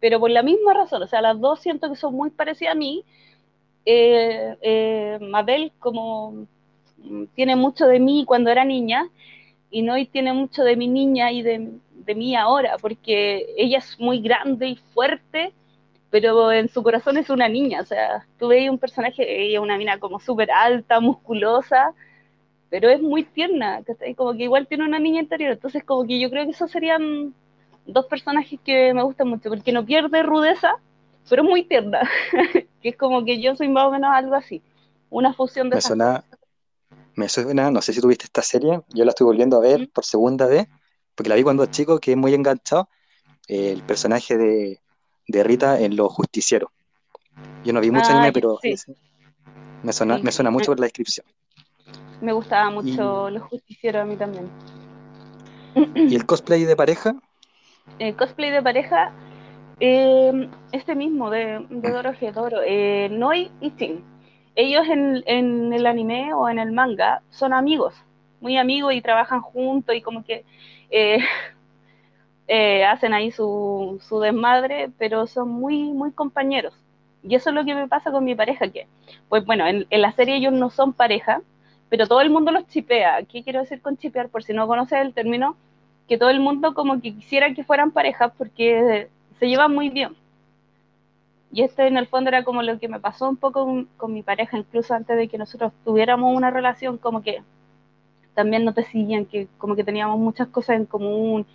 Pero 0.00 0.20
por 0.20 0.30
la 0.30 0.42
misma 0.42 0.72
razón, 0.72 1.02
o 1.02 1.06
sea, 1.06 1.20
las 1.20 1.38
dos 1.38 1.60
siento 1.60 1.90
que 1.90 1.96
son 1.96 2.14
muy 2.14 2.30
parecidas 2.30 2.74
a 2.74 2.78
mí 2.78 3.04
eh, 3.90 4.54
eh, 4.60 5.18
Mabel 5.18 5.72
como 5.78 6.46
mm, 6.98 7.24
tiene 7.34 7.56
mucho 7.56 7.86
de 7.86 7.98
mí 7.98 8.26
cuando 8.26 8.50
era 8.50 8.62
niña 8.62 9.08
y 9.70 9.80
Noy 9.80 10.04
tiene 10.04 10.34
mucho 10.34 10.62
de 10.62 10.76
mi 10.76 10.88
niña 10.88 11.32
y 11.32 11.40
de, 11.40 11.70
de 11.94 12.14
mí 12.14 12.36
ahora, 12.36 12.76
porque 12.82 13.46
ella 13.56 13.78
es 13.78 13.98
muy 13.98 14.20
grande 14.20 14.68
y 14.68 14.76
fuerte, 14.76 15.54
pero 16.10 16.50
en 16.52 16.68
su 16.68 16.82
corazón 16.82 17.18
es 17.18 17.28
una 17.30 17.48
niña, 17.48 17.82
o 17.82 17.84
sea, 17.84 18.26
tú 18.38 18.48
veis 18.48 18.70
un 18.70 18.78
personaje, 18.78 19.42
ella 19.42 19.58
es 19.58 19.62
una 19.62 19.76
mina 19.76 19.98
como 19.98 20.20
súper 20.20 20.50
alta, 20.50 21.00
musculosa, 21.00 21.92
pero 22.70 22.88
es 22.88 23.00
muy 23.00 23.24
tierna, 23.24 23.82
como 24.16 24.32
que 24.32 24.44
igual 24.44 24.66
tiene 24.66 24.84
una 24.84 24.98
niña 24.98 25.20
interior, 25.20 25.52
entonces 25.52 25.84
como 25.84 26.06
que 26.06 26.18
yo 26.18 26.30
creo 26.30 26.44
que 26.44 26.52
esos 26.52 26.70
serían 26.70 27.34
dos 27.86 28.06
personajes 28.06 28.58
que 28.64 28.94
me 28.94 29.02
gustan 29.02 29.28
mucho, 29.28 29.50
porque 29.50 29.72
no 29.72 29.84
pierde 29.84 30.22
rudeza, 30.22 30.76
pero 31.28 31.44
muy 31.44 31.64
tierna, 31.64 32.08
que 32.82 32.88
es 32.88 32.96
como 32.96 33.24
que 33.24 33.40
yo 33.40 33.54
soy 33.54 33.68
más 33.68 33.84
o 33.86 33.90
menos 33.90 34.10
algo 34.12 34.34
así, 34.34 34.62
una 35.10 35.34
fusión 35.34 35.68
de... 35.68 35.76
Me 35.76 35.82
suena, 35.82 36.24
me 37.16 37.28
suena, 37.28 37.70
no 37.70 37.82
sé 37.82 37.92
si 37.92 38.00
tuviste 38.00 38.24
esta 38.24 38.42
serie, 38.42 38.80
yo 38.88 39.04
la 39.04 39.10
estoy 39.10 39.26
volviendo 39.26 39.58
a 39.58 39.60
ver 39.60 39.90
por 39.90 40.06
segunda 40.06 40.46
vez, 40.46 40.68
porque 41.14 41.28
la 41.28 41.34
vi 41.34 41.42
cuando 41.42 41.66
chico, 41.66 41.98
que 41.98 42.12
es 42.12 42.16
muy 42.16 42.32
enganchado, 42.32 42.88
el 43.48 43.82
personaje 43.82 44.36
de, 44.36 44.80
de, 45.28 45.44
Rita 45.44 45.78
en 45.80 45.96
Los 45.96 46.12
Justicieros. 46.12 46.70
Yo 47.64 47.72
no 47.72 47.80
vi 47.80 47.90
mucho 47.90 48.10
anime, 48.10 48.32
pero 48.32 48.58
me, 49.82 49.92
suena, 49.92 50.18
me 50.18 50.32
suena 50.32 50.50
mucho 50.50 50.72
por 50.72 50.80
la 50.80 50.86
descripción. 50.86 51.26
Me 52.20 52.32
gustaba 52.32 52.70
mucho 52.70 53.30
Los 53.30 53.42
Justicieros 53.44 54.02
a 54.02 54.04
mí 54.04 54.16
también. 54.16 54.48
¿Y 55.94 56.16
el 56.16 56.26
cosplay 56.26 56.64
de 56.64 56.74
pareja? 56.74 57.14
El 57.98 58.16
cosplay 58.16 58.50
de 58.50 58.62
pareja 58.62 59.12
eh, 59.80 60.48
este 60.72 60.94
mismo 60.96 61.30
de, 61.30 61.64
de 61.70 61.90
Doro 61.90 62.12
Gedoro, 62.14 62.58
eh, 62.64 63.08
Noi 63.10 63.50
y 63.60 63.70
Shin. 63.70 64.04
Ellos 64.56 64.86
en, 64.88 65.22
en, 65.26 65.72
el 65.72 65.86
anime 65.86 66.34
o 66.34 66.48
en 66.48 66.58
el 66.58 66.72
manga 66.72 67.22
son 67.30 67.52
amigos, 67.52 67.94
muy 68.40 68.56
amigos 68.56 68.92
y 68.94 69.00
trabajan 69.00 69.40
juntos 69.40 69.94
y 69.94 70.02
como 70.02 70.24
que 70.24 70.44
eh, 70.90 71.18
eh, 72.48 72.84
hacen 72.86 73.12
ahí 73.12 73.30
su, 73.30 74.00
su, 74.08 74.20
desmadre, 74.20 74.90
pero 74.98 75.26
son 75.26 75.50
muy, 75.50 75.92
muy 75.92 76.12
compañeros. 76.12 76.74
Y 77.22 77.34
eso 77.34 77.50
es 77.50 77.54
lo 77.54 77.64
que 77.64 77.74
me 77.74 77.88
pasa 77.88 78.10
con 78.10 78.24
mi 78.24 78.34
pareja, 78.34 78.68
que, 78.68 78.86
pues 79.28 79.44
bueno, 79.44 79.66
en, 79.66 79.86
la 79.90 80.12
serie 80.12 80.36
ellos 80.36 80.54
no 80.54 80.70
son 80.70 80.94
pareja, 80.94 81.42
pero 81.90 82.06
todo 82.06 82.22
el 82.22 82.30
mundo 82.30 82.50
los 82.50 82.66
chipea. 82.68 83.22
¿Qué 83.24 83.44
quiero 83.44 83.60
decir 83.60 83.82
con 83.82 83.98
chipear? 83.98 84.30
Por 84.30 84.44
si 84.44 84.54
no 84.54 84.66
conoces 84.66 84.98
el 85.00 85.12
término, 85.12 85.56
que 86.08 86.16
todo 86.16 86.30
el 86.30 86.40
mundo 86.40 86.72
como 86.74 87.00
que 87.02 87.14
quisiera 87.14 87.52
que 87.52 87.64
fueran 87.64 87.90
parejas 87.90 88.32
porque 88.38 89.08
se 89.38 89.48
llevan 89.48 89.74
muy 89.74 89.90
bien. 89.90 90.16
Y 91.52 91.62
esto 91.62 91.82
en 91.82 91.96
el 91.98 92.06
fondo 92.06 92.28
era 92.28 92.44
como 92.44 92.62
lo 92.62 92.78
que 92.78 92.88
me 92.88 93.00
pasó 93.00 93.28
un 93.28 93.36
poco 93.36 93.84
con, 93.96 94.12
mi 94.12 94.22
pareja, 94.22 94.56
incluso 94.58 94.94
antes 94.94 95.16
de 95.16 95.28
que 95.28 95.38
nosotros 95.38 95.72
tuviéramos 95.84 96.34
una 96.34 96.50
relación, 96.50 96.98
como 96.98 97.22
que 97.22 97.42
también 98.34 98.64
no 98.64 98.72
te 98.72 98.86
que 99.30 99.48
como 99.58 99.74
que 99.74 99.84
teníamos 99.84 100.18
muchas 100.18 100.48
cosas 100.48 100.76
en 100.76 100.86
común 100.86 101.46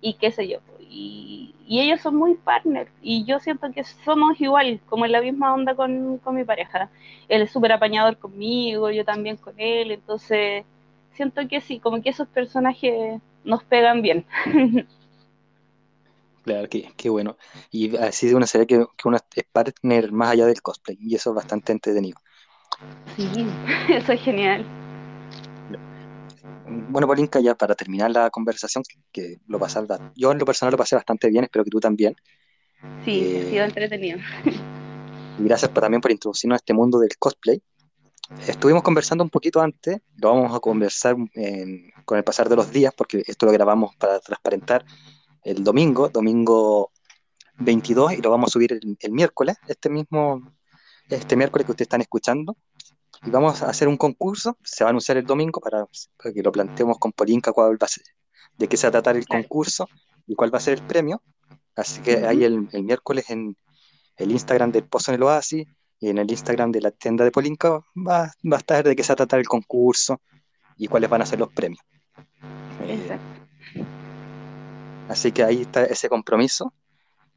y 0.00 0.14
qué 0.14 0.30
sé 0.30 0.48
yo. 0.48 0.58
Y, 0.80 1.52
ellos 1.68 2.00
son 2.00 2.14
muy 2.14 2.36
partners 2.36 2.90
y 3.02 3.24
yo 3.24 3.40
siento 3.40 3.72
que 3.72 3.82
somos 3.82 4.40
igual, 4.40 4.80
como 4.88 5.04
en 5.04 5.12
la 5.12 5.20
misma 5.20 5.52
onda 5.52 5.74
con, 5.74 6.18
con 6.18 6.36
mi 6.36 6.44
pareja. 6.44 6.90
Él 7.28 7.42
es 7.42 7.50
súper 7.50 7.72
apañador 7.72 8.18
conmigo, 8.18 8.90
yo 8.90 9.04
también 9.04 9.36
con 9.36 9.54
él, 9.58 9.90
entonces 9.90 10.64
siento 11.12 11.46
que 11.48 11.60
sí, 11.60 11.80
como 11.80 12.00
que 12.02 12.10
esos 12.10 12.28
personajes 12.28 13.20
nos 13.44 13.64
pegan 13.64 14.02
bien. 14.02 14.24
Claro, 16.44 16.68
qué, 16.68 17.10
bueno. 17.10 17.36
Y 17.72 17.96
así 17.96 18.28
de 18.28 18.36
una 18.36 18.46
serie 18.46 18.68
que, 18.68 18.78
que 18.96 19.08
uno 19.08 19.16
es 19.16 19.44
partner 19.50 20.12
más 20.12 20.30
allá 20.30 20.46
del 20.46 20.62
cosplay, 20.62 20.96
y 21.00 21.16
eso 21.16 21.30
es 21.30 21.34
bastante 21.34 21.72
entretenido. 21.72 22.20
Sí, 23.16 23.28
eso 23.88 24.12
es 24.12 24.20
genial. 24.20 24.64
Bueno, 26.68 27.06
Polinka, 27.06 27.40
ya 27.40 27.54
para 27.54 27.74
terminar 27.74 28.10
la 28.10 28.30
conversación, 28.30 28.82
que 29.12 29.36
lo 29.46 29.58
pasé, 29.58 29.80
yo 30.16 30.32
en 30.32 30.38
lo 30.38 30.44
personal 30.44 30.72
lo 30.72 30.78
pasé 30.78 30.96
bastante 30.96 31.28
bien, 31.28 31.44
espero 31.44 31.64
que 31.64 31.70
tú 31.70 31.80
también. 31.80 32.16
Sí, 33.04 33.38
ha 33.38 33.48
sido 33.48 33.62
eh, 33.62 33.66
entretenido. 33.66 34.18
Y 35.38 35.44
gracias 35.44 35.72
también 35.72 36.00
por 36.00 36.10
introducirnos 36.10 36.56
a 36.56 36.58
este 36.58 36.74
mundo 36.74 36.98
del 36.98 37.16
cosplay. 37.18 37.62
Estuvimos 38.46 38.82
conversando 38.82 39.22
un 39.22 39.30
poquito 39.30 39.60
antes, 39.60 39.98
lo 40.16 40.34
vamos 40.34 40.54
a 40.54 40.60
conversar 40.60 41.14
con 42.04 42.18
el 42.18 42.24
pasar 42.24 42.48
de 42.48 42.56
los 42.56 42.72
días, 42.72 42.92
porque 42.96 43.22
esto 43.24 43.46
lo 43.46 43.52
grabamos 43.52 43.94
para 43.96 44.18
transparentar 44.18 44.84
el 45.44 45.62
domingo, 45.62 46.08
domingo 46.08 46.90
22, 47.58 48.14
y 48.14 48.22
lo 48.22 48.30
vamos 48.30 48.48
a 48.48 48.52
subir 48.52 48.72
el, 48.72 49.12
miércoles, 49.12 49.56
este 49.68 49.88
mismo, 49.88 50.52
este 51.08 51.36
miércoles 51.36 51.66
que 51.66 51.72
ustedes 51.72 51.86
están 51.86 52.00
escuchando. 52.00 52.56
Y 53.24 53.30
vamos 53.30 53.62
a 53.62 53.70
hacer 53.70 53.88
un 53.88 53.96
concurso, 53.96 54.56
se 54.62 54.84
va 54.84 54.88
a 54.88 54.90
anunciar 54.90 55.16
el 55.16 55.26
domingo 55.26 55.60
para, 55.60 55.86
que 56.32 56.42
lo 56.42 56.52
planteemos 56.52 56.98
con 56.98 57.12
Polinka 57.12 57.52
cuál 57.52 57.80
va 57.82 57.86
a 57.86 57.88
ser, 57.88 58.04
de 58.56 58.68
qué 58.68 58.76
se 58.76 58.86
va 58.86 58.88
a 58.90 58.92
tratar 58.92 59.16
el 59.16 59.26
concurso 59.26 59.88
y 60.26 60.34
cuál 60.34 60.52
va 60.52 60.58
a 60.58 60.60
ser 60.60 60.78
el 60.78 60.86
premio. 60.86 61.22
Así 61.74 62.00
que 62.00 62.26
ahí 62.26 62.44
el, 62.44 62.68
miércoles 62.82 63.30
en 63.30 63.56
el 64.16 64.30
Instagram 64.30 64.72
del 64.72 64.84
Pozo 64.84 65.10
en 65.10 65.16
el 65.16 65.22
Oasis 65.22 65.66
y 66.00 66.08
en 66.08 66.18
el 66.18 66.30
Instagram 66.30 66.72
de 66.72 66.80
la 66.80 66.90
tienda 66.90 67.24
de 67.24 67.30
Polinka 67.30 67.80
va, 67.96 68.32
va 68.50 68.56
a 68.56 68.58
estar 68.58 68.84
de 68.84 68.96
qué 68.96 69.02
se 69.02 69.08
va 69.10 69.14
a 69.14 69.16
tratar 69.16 69.40
el 69.40 69.48
concurso 69.48 70.20
y 70.76 70.88
cuáles 70.88 71.10
van 71.10 71.22
a 71.22 71.26
ser 71.26 71.38
los 71.38 71.52
premios. 71.52 71.82
Exacto. 72.86 73.36
Así 75.08 75.32
que 75.32 75.44
ahí 75.44 75.62
está 75.62 75.84
ese 75.84 76.08
compromiso. 76.08 76.72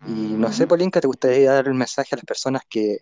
Y 0.07 0.11
no 0.11 0.51
sé, 0.51 0.65
Polinka, 0.65 1.01
¿te 1.01 1.07
gustaría 1.07 1.51
dar 1.51 1.69
un 1.69 1.77
mensaje 1.77 2.09
a 2.13 2.17
las 2.17 2.25
personas 2.25 2.63
que, 2.69 2.99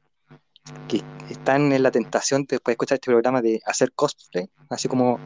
que 0.87 1.01
están 1.29 1.71
en 1.71 1.83
la 1.83 1.91
tentación 1.91 2.41
de 2.41 2.47
después 2.51 2.71
de 2.71 2.73
escuchar 2.73 2.95
este 2.95 3.11
programa 3.11 3.41
de 3.41 3.61
hacer 3.65 3.91
cosplay, 3.93 4.49
así 4.69 4.87
como 4.87 5.19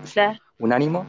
un 0.60 0.74
ánimo? 0.74 1.06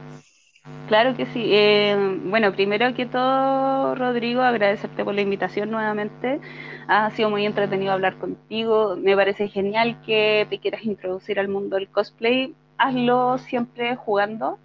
Claro 0.87 1.15
que 1.15 1.25
sí. 1.27 1.49
Eh, 1.51 1.95
bueno, 2.25 2.53
primero 2.53 2.93
que 2.93 3.05
todo, 3.05 3.95
Rodrigo, 3.95 4.41
agradecerte 4.41 5.03
por 5.03 5.13
la 5.13 5.21
invitación 5.21 5.71
nuevamente. 5.71 6.39
Ha 6.87 7.11
sido 7.11 7.29
muy 7.29 7.45
entretenido 7.45 7.91
hablar 7.91 8.17
contigo. 8.17 8.95
Me 8.97 9.15
parece 9.15 9.49
genial 9.49 10.01
que 10.05 10.47
te 10.49 10.59
quieras 10.59 10.83
introducir 10.83 11.39
al 11.39 11.49
mundo 11.49 11.75
del 11.75 11.89
cosplay. 11.89 12.55
Hazlo 12.77 13.37
siempre 13.39 13.95
jugando. 13.95 14.57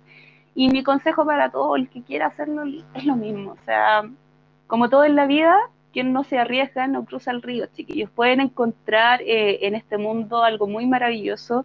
Y 0.54 0.68
mi 0.70 0.82
consejo 0.82 1.24
para 1.24 1.50
todo 1.50 1.76
el 1.76 1.88
que 1.88 2.02
quiera 2.02 2.26
hacerlo 2.26 2.62
es 2.94 3.04
lo 3.04 3.16
mismo. 3.16 3.52
O 3.52 3.64
sea, 3.64 4.02
como 4.66 4.88
todo 4.88 5.04
en 5.04 5.16
la 5.16 5.26
vida, 5.26 5.56
quien 5.92 6.12
no 6.12 6.24
se 6.24 6.38
arriesga 6.38 6.86
no 6.86 7.04
cruza 7.04 7.30
el 7.30 7.42
río, 7.42 7.66
chiquillos. 7.72 8.10
Pueden 8.10 8.40
encontrar 8.40 9.22
eh, 9.22 9.66
en 9.66 9.74
este 9.74 9.98
mundo 9.98 10.42
algo 10.42 10.66
muy 10.66 10.86
maravilloso 10.86 11.64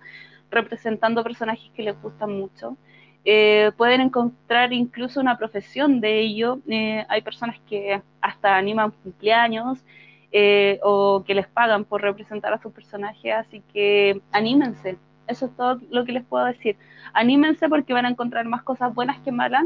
representando 0.52 1.24
personajes 1.24 1.70
que 1.76 1.84
les 1.84 2.02
gustan 2.02 2.38
mucho. 2.40 2.78
Eh, 3.26 3.72
pueden 3.78 4.02
encontrar 4.02 4.74
incluso 4.74 5.20
una 5.20 5.38
profesión 5.38 6.02
de 6.02 6.20
ello. 6.20 6.60
Eh, 6.68 7.06
hay 7.10 7.22
personas 7.22 7.60
que 7.70 8.02
hasta 8.22 8.58
animan 8.58 8.92
cumpleaños 8.92 9.84
eh, 10.32 10.80
o 10.84 11.24
que 11.26 11.36
les 11.36 11.48
pagan 11.48 11.86
por 11.86 12.02
representar 12.02 12.54
a 12.54 12.62
sus 12.62 12.74
personajes, 12.74 13.34
así 13.34 13.62
que 13.74 14.22
anímense. 14.32 14.98
Eso 15.28 15.46
es 15.46 15.56
todo 15.56 15.80
lo 15.90 16.04
que 16.06 16.12
les 16.12 16.24
puedo 16.26 16.46
decir. 16.46 16.76
Anímense 17.14 17.70
porque 17.70 17.94
van 17.94 18.06
a 18.06 18.10
encontrar 18.10 18.46
más 18.46 18.64
cosas 18.64 18.94
buenas 18.94 19.20
que 19.22 19.32
malas. 19.32 19.66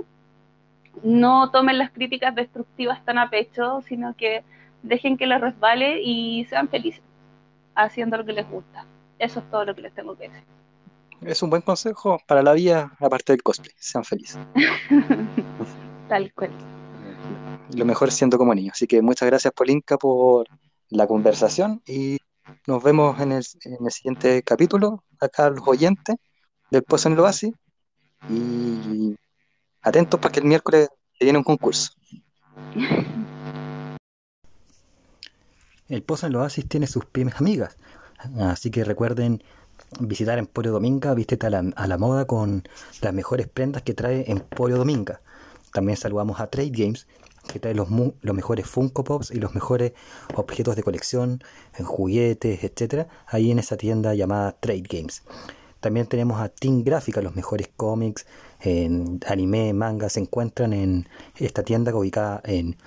No 1.03 1.51
tomen 1.51 1.77
las 1.77 1.91
críticas 1.91 2.33
destructivas 2.35 3.03
tan 3.05 3.17
a 3.17 3.29
pecho, 3.29 3.81
sino 3.87 4.15
que 4.15 4.43
dejen 4.83 5.17
que 5.17 5.27
les 5.27 5.41
resbale 5.41 6.01
y 6.01 6.45
sean 6.45 6.69
felices 6.69 7.03
haciendo 7.75 8.17
lo 8.17 8.25
que 8.25 8.33
les 8.33 8.49
gusta. 8.49 8.85
Eso 9.19 9.39
es 9.39 9.49
todo 9.51 9.65
lo 9.65 9.75
que 9.75 9.81
les 9.81 9.93
tengo 9.93 10.15
que 10.17 10.29
decir 10.29 10.57
es 11.21 11.41
un 11.41 11.49
buen 11.49 11.61
consejo 11.61 12.19
para 12.27 12.43
la 12.43 12.53
vida, 12.53 12.95
aparte 12.99 13.33
del 13.33 13.43
cosplay. 13.43 13.71
Sean 13.77 14.03
felices. 14.03 14.39
Tal 16.09 16.33
cual. 16.33 16.51
Lo 17.75 17.85
mejor 17.85 18.11
siendo 18.11 18.37
como 18.37 18.53
niños. 18.53 18.73
Así 18.75 18.87
que 18.87 19.01
muchas 19.01 19.27
gracias, 19.27 19.53
Polinka, 19.53 19.97
por 19.97 20.47
la 20.89 21.07
conversación 21.07 21.81
y 21.85 22.17
nos 22.65 22.81
vemos 22.81 23.19
en 23.19 23.33
el, 23.33 23.43
siguiente 23.43 24.41
capítulo, 24.41 25.03
acá 25.19 25.49
los 25.49 25.67
oyentes 25.67 26.15
del 26.71 26.83
Pozo 26.83 27.09
en 27.09 27.13
el 27.15 27.19
Oasis. 27.19 27.53
Y 28.29 29.16
atentos 29.87 30.19
porque 30.19 30.39
el 30.39 30.45
miércoles 30.45 30.89
viene 31.19 31.37
un 31.37 31.43
concurso. 31.43 31.91
El 35.87 36.03
Pozo 36.03 36.27
en 36.27 36.33
el 36.33 36.37
Oasis 36.37 36.67
tiene 36.67 36.87
sus 36.87 37.05
pymes 37.05 37.35
amigas, 37.39 37.77
así 38.39 38.69
que 38.71 38.83
recuerden 38.83 39.41
visitar 39.99 40.37
Emporio 40.37 40.71
Dominga, 40.73 41.13
vístete 41.13 41.47
a 41.47 41.49
la, 41.49 41.97
moda 41.97 42.25
con 42.25 42.67
las 43.01 43.13
mejores 43.13 43.47
prendas 43.47 43.83
que 43.83 43.93
trae 43.93 44.25
Emporio 44.29 44.77
Dominga. 44.77 45.21
También 45.71 45.97
saludamos 45.97 46.39
a 46.39 46.47
Trade 46.47 46.71
Games, 46.71 47.07
que 47.47 47.59
trae 47.59 47.73
los, 47.73 47.87
los 48.21 48.35
mejores 48.35 48.67
Funko 48.67 49.05
Pops 49.05 49.31
y 49.31 49.39
los 49.39 49.53
mejores 49.55 49.93
objetos 50.35 50.75
de 50.75 50.83
colección, 50.83 51.41
en 51.77 51.85
juguetes, 51.85 52.63
etcétera, 52.63 53.07
ahí 53.27 53.51
en 53.51 53.59
esa 53.59 53.77
tienda 53.77 54.13
llamada 54.13 54.57
Trade 54.59 54.83
Games. 54.89 55.23
También 55.79 56.07
tenemos 56.07 56.41
a 56.41 56.49
Team 56.49 56.83
Gráfica, 56.83 57.21
los 57.21 57.35
mejores 57.35 57.69
cómics, 57.75 58.25
en 58.61 59.19
anime, 59.27 59.73
manga, 59.73 60.09
se 60.09 60.19
encuentran 60.19 60.73
en 60.73 61.07
esta 61.35 61.63
tienda 61.63 61.95
ubicada 61.95 62.41
en 62.43 62.77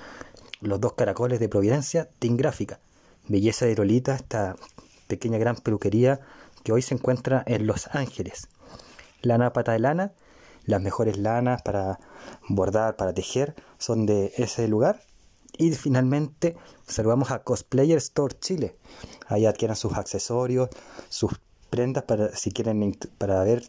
los 0.61 0.81
dos 0.81 0.95
caracoles 0.95 1.41
de 1.41 1.49
Providencia, 1.49 2.09
Team 2.19 2.37
Gráfica. 2.37 2.81
Belleza 3.29 3.67
de 3.67 3.77
Lolita, 3.77 4.15
esta 4.15 4.57
pequeña 5.07 5.39
gran 5.39 5.57
peluquería 5.57 6.21
que 6.65 6.73
hoy 6.73 6.83
se 6.83 6.95
encuentra 6.95 7.43
en 7.47 7.67
Los 7.67 7.89
Ángeles. 7.95 8.49
Lana 9.23 9.53
pata 9.53 9.73
de 9.73 9.79
lana, 9.79 10.13
las 10.65 10.81
mejores 10.81 11.17
lanas 11.17 11.63
para 11.63 12.01
bordar, 12.49 12.97
para 12.97 13.15
tejer, 13.15 13.55
son 13.79 14.07
de 14.07 14.33
ese 14.37 14.69
lugar. 14.69 15.03
Y 15.59 15.73
finalmente 15.73 16.57
saludamos 16.87 17.31
a 17.31 17.43
Cosplayer 17.43 17.99
Store 17.99 18.35
Chile. 18.39 18.77
Ahí 19.27 19.47
adquieran 19.47 19.77
sus 19.77 19.95
accesorios, 19.95 20.71
sus 21.09 21.33
prendas 21.71 22.05
para 22.05 22.35
si 22.37 22.51
quieren 22.51 22.99
para 23.17 23.43
ver 23.45 23.63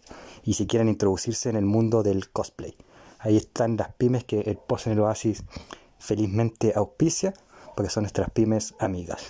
y 0.44 0.54
si 0.54 0.68
quieren 0.68 0.90
introducirse 0.90 1.50
en 1.50 1.56
el 1.56 1.66
mundo 1.66 2.04
del 2.04 2.30
cosplay. 2.30 2.76
Ahí 3.20 3.38
están 3.38 3.78
las 3.78 3.94
pymes 3.94 4.24
que 4.24 4.42
el 4.42 4.58
Post 4.58 4.88
en 4.88 4.94
el 4.94 5.00
Oasis 5.00 5.44
felizmente 6.00 6.74
auspicia, 6.76 7.34
porque 7.76 7.92
son 7.92 8.04
nuestras 8.04 8.32
pymes 8.32 8.74
amigas. 8.80 9.22